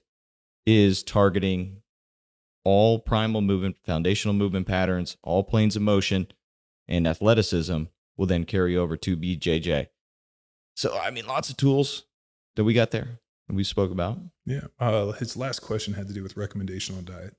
is 0.66 1.04
targeting 1.04 1.84
all 2.64 2.98
primal 2.98 3.42
movement, 3.42 3.76
foundational 3.86 4.34
movement 4.34 4.66
patterns, 4.66 5.18
all 5.22 5.44
planes 5.44 5.76
of 5.76 5.84
motion, 5.84 6.30
and 6.88 7.06
athleticism 7.08 7.84
will 8.18 8.26
then 8.26 8.44
carry 8.44 8.76
over 8.76 8.98
to 8.98 9.16
BJJ. 9.16 9.90
So, 10.76 10.98
I 10.98 11.12
mean, 11.12 11.28
lots 11.28 11.50
of 11.50 11.58
tools 11.58 12.04
that 12.56 12.64
we 12.64 12.74
got 12.74 12.92
there 12.92 13.20
and 13.48 13.58
we 13.58 13.64
spoke 13.64 13.92
about. 13.92 14.20
Yeah. 14.46 14.68
Uh, 14.80 15.12
his 15.14 15.38
last 15.38 15.60
question 15.60 15.94
had 15.94 16.08
to 16.08 16.14
do 16.14 16.24
with 16.24 16.38
recommendation 16.38 16.98
on 16.98 17.06
diet. 17.06 17.36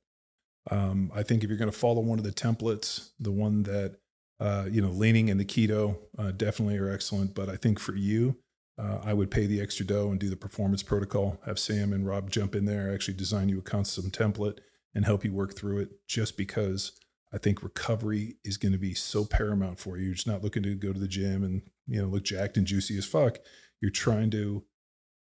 Um, 0.70 1.12
I 1.14 1.22
think 1.22 1.42
if 1.42 1.50
you're 1.50 1.58
going 1.58 1.70
to 1.70 1.76
follow 1.76 2.00
one 2.00 2.18
of 2.18 2.24
the 2.24 2.32
templates, 2.32 3.10
the 3.18 3.32
one 3.32 3.64
that 3.64 3.96
uh, 4.40 4.66
you 4.70 4.82
know, 4.82 4.90
leaning 4.90 5.30
and 5.30 5.38
the 5.38 5.44
keto 5.44 5.96
uh, 6.18 6.32
definitely 6.32 6.76
are 6.76 6.90
excellent. 6.90 7.34
But 7.34 7.48
I 7.48 7.56
think 7.56 7.78
for 7.78 7.94
you, 7.94 8.36
uh, 8.76 8.98
I 9.04 9.14
would 9.14 9.30
pay 9.30 9.46
the 9.46 9.60
extra 9.60 9.86
dough 9.86 10.10
and 10.10 10.18
do 10.18 10.28
the 10.28 10.36
performance 10.36 10.82
protocol. 10.82 11.40
Have 11.46 11.58
Sam 11.58 11.92
and 11.92 12.06
Rob 12.06 12.30
jump 12.30 12.54
in 12.54 12.64
there, 12.64 12.92
actually 12.92 13.14
design 13.14 13.48
you 13.48 13.58
a 13.58 13.62
custom 13.62 14.10
template 14.10 14.58
and 14.94 15.04
help 15.04 15.24
you 15.24 15.32
work 15.32 15.54
through 15.56 15.78
it. 15.78 16.06
Just 16.08 16.36
because 16.36 16.92
I 17.34 17.38
think 17.38 17.62
recovery 17.62 18.36
is 18.44 18.56
going 18.56 18.72
to 18.72 18.78
be 18.78 18.94
so 18.94 19.24
paramount 19.24 19.80
for 19.80 19.98
you. 19.98 20.06
You're 20.06 20.14
just 20.14 20.28
not 20.28 20.44
looking 20.44 20.62
to 20.62 20.76
go 20.76 20.92
to 20.92 21.00
the 21.00 21.08
gym 21.08 21.42
and 21.42 21.62
you 21.86 22.00
know 22.00 22.06
look 22.06 22.22
jacked 22.22 22.56
and 22.56 22.66
juicy 22.66 22.96
as 22.96 23.04
fuck. 23.04 23.38
You're 23.80 23.90
trying 23.90 24.30
to 24.30 24.64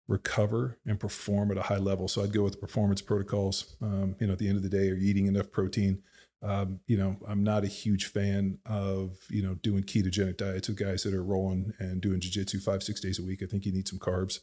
recover 0.09 0.79
and 0.85 1.01
perform 1.01 1.51
at 1.51 1.57
a 1.57 1.63
high 1.63 1.79
level. 1.79 2.07
So 2.09 2.23
I'd 2.23 2.33
go 2.33 2.43
with 2.43 2.53
the 2.53 2.59
performance 2.59 3.01
protocols. 3.01 3.77
Um, 3.81 4.15
you 4.21 4.27
know, 4.27 4.35
at 4.35 4.39
the 4.39 4.49
end 4.49 4.59
of 4.59 4.63
the 4.63 4.69
day, 4.69 4.91
are 4.91 4.95
you 4.95 5.09
eating 5.09 5.27
enough 5.27 5.51
protein? 5.51 6.03
Um, 6.43 6.81
you 6.87 6.97
know, 6.97 7.17
I'm 7.27 7.45
not 7.45 7.65
a 7.65 7.69
huge 7.69 8.07
fan 8.07 8.59
of, 8.67 9.17
you 9.31 9.43
know, 9.43 9.55
doing 9.55 9.85
ketogenic 9.85 10.37
diets 10.37 10.69
with 10.69 10.77
guys 10.77 11.05
that 11.05 11.15
are 11.15 11.23
rolling 11.23 11.73
and 11.79 12.01
doing 12.01 12.21
jujitsu 12.21 12.61
five, 12.61 12.83
six 12.83 13.01
days 13.01 13.21
a 13.21 13.23
week. 13.23 13.43
I 13.43 13.47
think 13.47 13.65
you 13.65 13.73
need 13.73 13.87
some 13.87 14.01
carbs. 14.01 14.41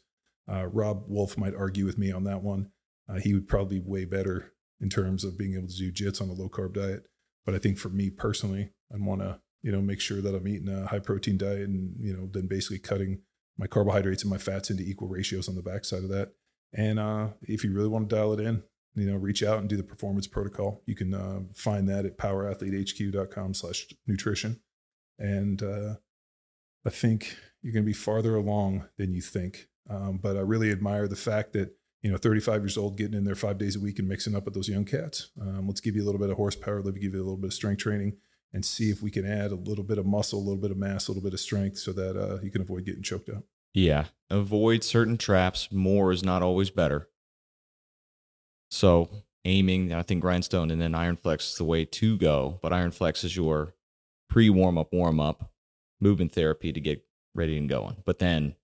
Uh, 0.49 0.67
Robb 0.67 1.03
Wolf 1.07 1.37
might 1.37 1.55
argue 1.55 1.85
with 1.85 1.97
me 1.97 2.11
on 2.11 2.23
that 2.23 2.41
one. 2.41 2.71
Uh, 3.07 3.19
he 3.19 3.33
would 3.33 3.47
probably 3.47 3.79
be 3.79 3.85
way 3.85 4.05
better 4.05 4.53
in 4.79 4.89
terms 4.89 5.23
of 5.23 5.37
being 5.37 5.55
able 5.55 5.67
to 5.67 5.75
do 5.75 5.91
jits 5.91 6.21
on 6.21 6.29
a 6.29 6.33
low 6.33 6.47
carb 6.47 6.73
diet. 6.73 7.03
But 7.49 7.55
I 7.55 7.59
think 7.59 7.79
for 7.79 7.89
me 7.89 8.11
personally, 8.11 8.69
I 8.93 8.97
want 8.99 9.21
to, 9.21 9.39
you 9.63 9.71
know, 9.71 9.81
make 9.81 9.99
sure 9.99 10.21
that 10.21 10.35
I'm 10.35 10.47
eating 10.47 10.69
a 10.69 10.85
high 10.85 10.99
protein 10.99 11.35
diet 11.35 11.67
and, 11.67 11.95
you 11.99 12.15
know, 12.15 12.29
then 12.31 12.45
basically 12.45 12.77
cutting 12.77 13.23
my 13.57 13.65
carbohydrates 13.65 14.21
and 14.21 14.29
my 14.29 14.37
fats 14.37 14.69
into 14.69 14.83
equal 14.83 15.07
ratios 15.07 15.49
on 15.49 15.55
the 15.55 15.63
backside 15.63 16.03
of 16.03 16.09
that. 16.09 16.33
And 16.73 16.99
uh, 16.99 17.29
if 17.41 17.63
you 17.63 17.73
really 17.73 17.87
want 17.87 18.07
to 18.07 18.15
dial 18.15 18.33
it 18.33 18.39
in, 18.39 18.61
you 18.93 19.09
know, 19.09 19.17
reach 19.17 19.41
out 19.41 19.57
and 19.57 19.67
do 19.67 19.77
the 19.77 19.83
performance 19.83 20.27
protocol. 20.27 20.83
You 20.85 20.93
can 20.93 21.15
uh, 21.15 21.39
find 21.55 21.89
that 21.89 22.05
at 22.05 22.19
powerathletehq.com 22.19 23.55
slash 23.55 23.87
nutrition. 24.05 24.59
And 25.17 25.63
uh, 25.63 25.95
I 26.85 26.91
think 26.91 27.35
you're 27.63 27.73
going 27.73 27.83
to 27.83 27.89
be 27.89 27.93
farther 27.93 28.35
along 28.35 28.85
than 28.99 29.11
you 29.11 29.21
think. 29.21 29.69
Um, 29.89 30.19
but 30.21 30.37
I 30.37 30.41
really 30.41 30.69
admire 30.69 31.07
the 31.07 31.15
fact 31.15 31.53
that, 31.53 31.75
you 32.01 32.11
know, 32.11 32.17
35 32.17 32.61
years 32.61 32.77
old, 32.77 32.97
getting 32.97 33.17
in 33.17 33.25
there 33.25 33.35
five 33.35 33.57
days 33.57 33.75
a 33.75 33.79
week 33.79 33.99
and 33.99 34.07
mixing 34.07 34.35
up 34.35 34.45
with 34.45 34.53
those 34.53 34.69
young 34.69 34.85
cats. 34.85 35.29
Um, 35.41 35.67
let's 35.67 35.81
give 35.81 35.95
you 35.95 36.03
a 36.03 36.05
little 36.05 36.19
bit 36.19 36.29
of 36.29 36.37
horsepower, 36.37 36.81
let 36.81 36.93
me 36.93 37.01
give 37.01 37.13
you 37.13 37.19
a 37.19 37.23
little 37.23 37.37
bit 37.37 37.47
of 37.47 37.53
strength 37.53 37.81
training 37.81 38.17
and 38.53 38.65
see 38.65 38.89
if 38.89 39.01
we 39.01 39.11
can 39.11 39.29
add 39.29 39.51
a 39.51 39.55
little 39.55 39.83
bit 39.83 39.97
of 39.97 40.05
muscle, 40.05 40.39
a 40.39 40.41
little 40.41 40.61
bit 40.61 40.71
of 40.71 40.77
mass, 40.77 41.07
a 41.07 41.11
little 41.11 41.23
bit 41.23 41.33
of 41.33 41.39
strength 41.39 41.77
so 41.77 41.91
that 41.91 42.17
uh, 42.17 42.39
you 42.41 42.49
can 42.49 42.61
avoid 42.61 42.85
getting 42.85 43.03
choked 43.03 43.29
out. 43.29 43.43
Yeah. 43.73 44.05
Avoid 44.29 44.83
certain 44.83 45.17
traps. 45.17 45.71
More 45.71 46.11
is 46.11 46.23
not 46.23 46.41
always 46.41 46.69
better. 46.69 47.09
So 48.71 49.09
aiming, 49.45 49.93
I 49.93 50.01
think 50.01 50.21
grindstone 50.21 50.71
and 50.71 50.81
then 50.81 50.95
iron 50.95 51.15
flex 51.15 51.51
is 51.51 51.57
the 51.57 51.63
way 51.63 51.85
to 51.85 52.17
go. 52.17 52.59
But 52.61 52.73
iron 52.73 52.91
flex 52.91 53.23
is 53.23 53.35
your 53.35 53.75
pre 54.29 54.49
warm 54.49 54.77
up, 54.77 54.93
warm 54.93 55.19
up 55.19 55.51
movement 55.99 56.31
therapy 56.31 56.71
to 56.71 56.79
get 56.79 57.05
ready 57.35 57.57
and 57.57 57.69
going. 57.69 57.97
But 58.05 58.19
then 58.19 58.55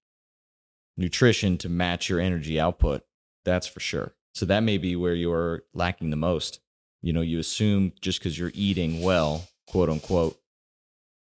nutrition 0.97 1.57
to 1.59 1.69
match 1.69 2.09
your 2.09 2.19
energy 2.19 2.59
output. 2.59 3.03
That's 3.45 3.67
for 3.67 3.79
sure. 3.79 4.13
So 4.33 4.45
that 4.47 4.61
may 4.61 4.77
be 4.77 4.95
where 4.95 5.13
you're 5.13 5.63
lacking 5.73 6.09
the 6.09 6.17
most. 6.17 6.59
You 7.01 7.13
know, 7.13 7.21
you 7.21 7.39
assume 7.39 7.93
just 8.01 8.19
because 8.19 8.37
you're 8.37 8.51
eating 8.53 9.01
well, 9.01 9.47
quote 9.67 9.89
unquote, 9.89 10.37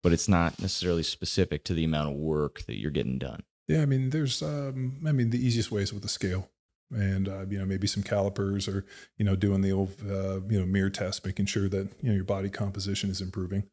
but 0.03 0.13
it's 0.13 0.29
not 0.29 0.61
necessarily 0.61 1.03
specific 1.03 1.65
to 1.65 1.75
the 1.75 1.85
amount 1.85 2.11
of 2.11 2.17
work 2.17 2.63
that 2.67 2.79
you're 2.79 2.91
getting 2.91 3.19
done. 3.19 3.43
Yeah, 3.67 3.83
I 3.83 3.87
mean, 3.87 4.11
there's, 4.11 4.43
um, 4.43 5.01
I 5.07 5.13
mean, 5.13 5.31
the 5.31 5.45
easiest 5.45 5.71
way 5.71 5.83
is 5.83 5.93
with 5.93 6.05
a 6.05 6.09
scale 6.09 6.51
and 6.93 7.29
uh, 7.29 7.47
you 7.49 7.59
know 7.59 7.65
maybe 7.65 7.87
some 7.87 8.03
calipers 8.03 8.67
or 8.67 8.85
you 9.17 9.25
know 9.25 9.37
doing 9.37 9.61
the 9.61 9.73
old 9.73 9.95
uh, 10.09 10.41
you 10.49 10.59
know 10.59 10.67
mirror 10.67 10.91
test 10.91 11.25
making 11.25 11.47
sure 11.47 11.69
that 11.69 11.89
you 12.03 12.09
know 12.09 12.15
your 12.15 12.25
body 12.25 12.49
composition 12.49 13.11
is 13.11 13.21
improving 13.21 13.65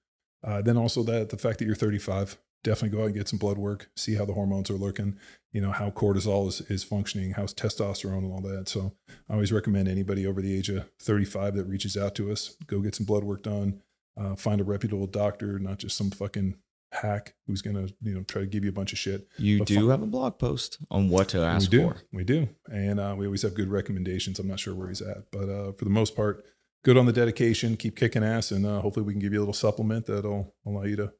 uh, 0.43 0.61
then 0.61 0.77
also 0.77 1.03
that 1.03 1.29
the 1.29 1.37
fact 1.37 1.59
that 1.59 1.65
you're 1.65 1.75
35 1.75 2.37
definitely 2.63 2.95
go 2.95 3.03
out 3.03 3.07
and 3.07 3.15
get 3.15 3.27
some 3.27 3.39
blood 3.39 3.57
work 3.57 3.89
see 3.95 4.15
how 4.15 4.25
the 4.25 4.33
hormones 4.33 4.69
are 4.69 4.75
looking 4.75 5.17
you 5.51 5.61
know 5.61 5.71
how 5.71 5.89
cortisol 5.89 6.47
is, 6.47 6.61
is 6.61 6.83
functioning 6.83 7.31
how's 7.31 7.53
testosterone 7.53 8.19
and 8.19 8.31
all 8.31 8.41
that 8.41 8.67
so 8.67 8.93
i 9.29 9.33
always 9.33 9.51
recommend 9.51 9.87
anybody 9.87 10.25
over 10.25 10.41
the 10.41 10.55
age 10.55 10.69
of 10.69 10.89
35 10.99 11.55
that 11.55 11.65
reaches 11.65 11.95
out 11.95 12.15
to 12.15 12.31
us 12.31 12.55
go 12.65 12.79
get 12.79 12.95
some 12.95 13.05
blood 13.05 13.23
work 13.23 13.43
done 13.43 13.81
uh, 14.19 14.35
find 14.35 14.59
a 14.59 14.63
reputable 14.63 15.07
doctor 15.07 15.59
not 15.59 15.77
just 15.77 15.95
some 15.95 16.11
fucking 16.11 16.55
hack 16.91 17.35
who's 17.45 17.61
going 17.61 17.75
to 17.75 17.93
you 18.01 18.13
know 18.13 18.23
try 18.23 18.41
to 18.41 18.47
give 18.47 18.63
you 18.63 18.69
a 18.69 18.73
bunch 18.73 18.93
of 18.93 18.99
shit. 18.99 19.27
You 19.37 19.59
but 19.59 19.67
do 19.67 19.75
fun. 19.75 19.89
have 19.89 20.01
a 20.01 20.07
blog 20.07 20.37
post 20.37 20.77
on 20.89 21.09
what 21.09 21.29
to 21.29 21.39
ask 21.39 21.71
we 21.71 21.77
do. 21.77 21.89
for. 21.89 21.97
We 22.11 22.23
do, 22.23 22.49
and 22.71 22.99
uh, 22.99 23.15
we 23.17 23.25
always 23.25 23.41
have 23.41 23.53
good 23.53 23.69
recommendations. 23.69 24.39
I'm 24.39 24.47
not 24.47 24.59
sure 24.59 24.73
where 24.73 24.87
he's 24.87 25.01
at, 25.01 25.29
but 25.31 25.49
uh, 25.49 25.71
for 25.73 25.85
the 25.85 25.91
most 25.91 26.15
part, 26.15 26.45
good 26.83 26.97
on 26.97 27.05
the 27.05 27.13
dedication. 27.13 27.77
Keep 27.77 27.95
kicking 27.95 28.23
ass, 28.23 28.51
and 28.51 28.65
uh, 28.65 28.81
hopefully 28.81 29.05
we 29.05 29.13
can 29.13 29.19
give 29.19 29.33
you 29.33 29.39
a 29.39 29.41
little 29.41 29.53
supplement 29.53 30.05
that'll 30.05 30.53
allow 30.65 30.83
you 30.83 30.95
to 30.95 31.13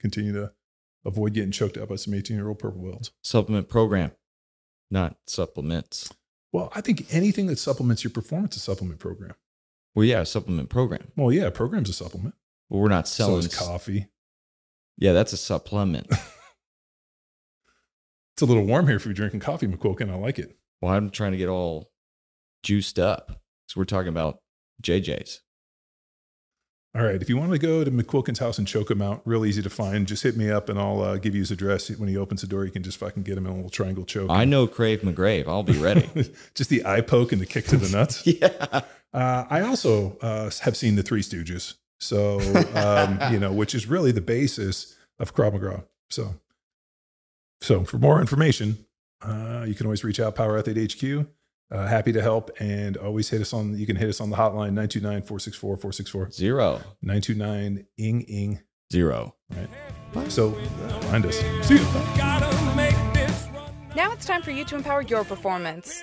continue 0.00 0.32
to 0.32 0.52
avoid 1.04 1.34
getting 1.34 1.50
choked 1.50 1.76
up 1.76 1.88
by 1.88 1.96
some 1.96 2.14
18 2.14 2.36
year 2.36 2.48
old 2.48 2.58
purple 2.58 2.82
belts. 2.82 3.10
Supplement 3.22 3.68
program, 3.68 4.12
not 4.90 5.16
supplements. 5.26 6.12
Well, 6.52 6.70
I 6.74 6.80
think 6.80 7.06
anything 7.12 7.46
that 7.46 7.58
supplements 7.58 8.04
your 8.04 8.12
performance 8.12 8.56
is 8.56 8.62
a 8.62 8.64
supplement 8.64 9.00
program. 9.00 9.34
Well, 9.94 10.04
yeah, 10.04 10.22
supplement 10.24 10.70
program. 10.70 11.12
Well, 11.16 11.32
yeah, 11.32 11.50
program's 11.50 11.88
a 11.88 11.92
supplement. 11.92 12.34
Well, 12.68 12.80
we're 12.80 12.88
not 12.88 13.08
selling 13.08 13.42
so 13.42 13.64
coffee. 13.64 14.08
Yeah, 14.96 15.12
that's 15.12 15.32
a 15.32 15.36
supplement. 15.36 16.06
it's 16.10 16.22
a 18.42 18.46
little 18.46 18.64
warm 18.64 18.86
here 18.86 18.96
if 18.96 19.04
you're 19.04 19.14
drinking 19.14 19.40
coffee, 19.40 19.66
McQuilkin. 19.66 20.10
I 20.10 20.14
like 20.16 20.38
it. 20.38 20.56
Well, 20.80 20.92
I'm 20.92 21.10
trying 21.10 21.32
to 21.32 21.38
get 21.38 21.48
all 21.48 21.90
juiced 22.62 22.98
up. 22.98 23.42
So 23.68 23.80
we're 23.80 23.84
talking 23.84 24.08
about 24.08 24.38
JJ's. 24.82 25.40
All 26.96 27.02
right. 27.02 27.20
If 27.20 27.28
you 27.28 27.36
want 27.36 27.50
to 27.50 27.58
go 27.58 27.82
to 27.82 27.90
McQuilkin's 27.90 28.38
house 28.38 28.56
and 28.56 28.68
choke 28.68 28.88
him 28.88 29.02
out, 29.02 29.20
real 29.24 29.44
easy 29.44 29.62
to 29.62 29.70
find. 29.70 30.06
Just 30.06 30.22
hit 30.22 30.36
me 30.36 30.48
up 30.48 30.68
and 30.68 30.78
I'll 30.78 31.02
uh, 31.02 31.16
give 31.16 31.34
you 31.34 31.40
his 31.40 31.50
address. 31.50 31.90
When 31.90 32.08
he 32.08 32.16
opens 32.16 32.42
the 32.42 32.46
door, 32.46 32.64
you 32.64 32.70
can 32.70 32.84
just 32.84 32.98
fucking 32.98 33.24
get 33.24 33.36
him 33.36 33.46
in 33.46 33.52
a 33.52 33.54
little 33.56 33.70
triangle 33.70 34.04
choke. 34.04 34.30
I 34.30 34.44
know 34.44 34.68
Crave 34.68 35.00
McGrave. 35.00 35.48
I'll 35.48 35.64
be 35.64 35.76
ready. 35.76 36.08
just 36.54 36.70
the 36.70 36.86
eye 36.86 37.00
poke 37.00 37.32
and 37.32 37.40
the 37.40 37.46
kick 37.46 37.66
to 37.66 37.76
the 37.76 37.88
nuts. 37.88 38.24
yeah. 38.26 38.82
Uh, 39.12 39.44
I 39.50 39.60
also 39.62 40.16
uh, 40.22 40.50
have 40.62 40.76
seen 40.76 40.94
the 40.94 41.02
Three 41.02 41.22
Stooges. 41.22 41.74
So, 41.98 42.38
um, 42.74 43.18
you 43.32 43.40
know, 43.40 43.52
which 43.52 43.74
is 43.74 43.88
really 43.88 44.12
the 44.12 44.20
basis 44.20 44.94
of 45.18 45.34
Krav 45.34 45.52
Maga. 45.52 45.84
So, 46.10 46.36
so 47.60 47.84
for 47.84 47.98
more 47.98 48.20
information, 48.20 48.86
uh, 49.20 49.64
you 49.66 49.74
can 49.74 49.86
always 49.86 50.04
reach 50.04 50.20
out 50.20 50.36
Power 50.36 50.58
Athlete 50.58 50.94
HQ. 50.94 51.26
Uh, 51.70 51.86
happy 51.86 52.12
to 52.12 52.22
help 52.22 52.50
and 52.60 52.96
always 52.96 53.28
hit 53.30 53.40
us 53.40 53.52
on, 53.52 53.76
you 53.76 53.86
can 53.86 53.96
hit 53.96 54.08
us 54.08 54.20
on 54.20 54.30
the 54.30 54.36
hotline 54.36 54.74
929 54.74 55.22
464 55.22 55.76
464 55.76 56.30
Zero. 56.30 56.80
929 57.02 57.86
ing 57.98 58.20
ing. 58.22 58.60
Zero. 58.92 59.34
Right. 59.50 60.30
So 60.30 60.52
find 61.10 61.24
us. 61.26 61.38
See 61.66 61.74
you. 61.76 61.84
Now 63.96 64.12
it's 64.12 64.26
time 64.26 64.42
for 64.42 64.50
you 64.50 64.64
to 64.66 64.76
empower 64.76 65.02
your 65.02 65.24
performance. 65.24 66.02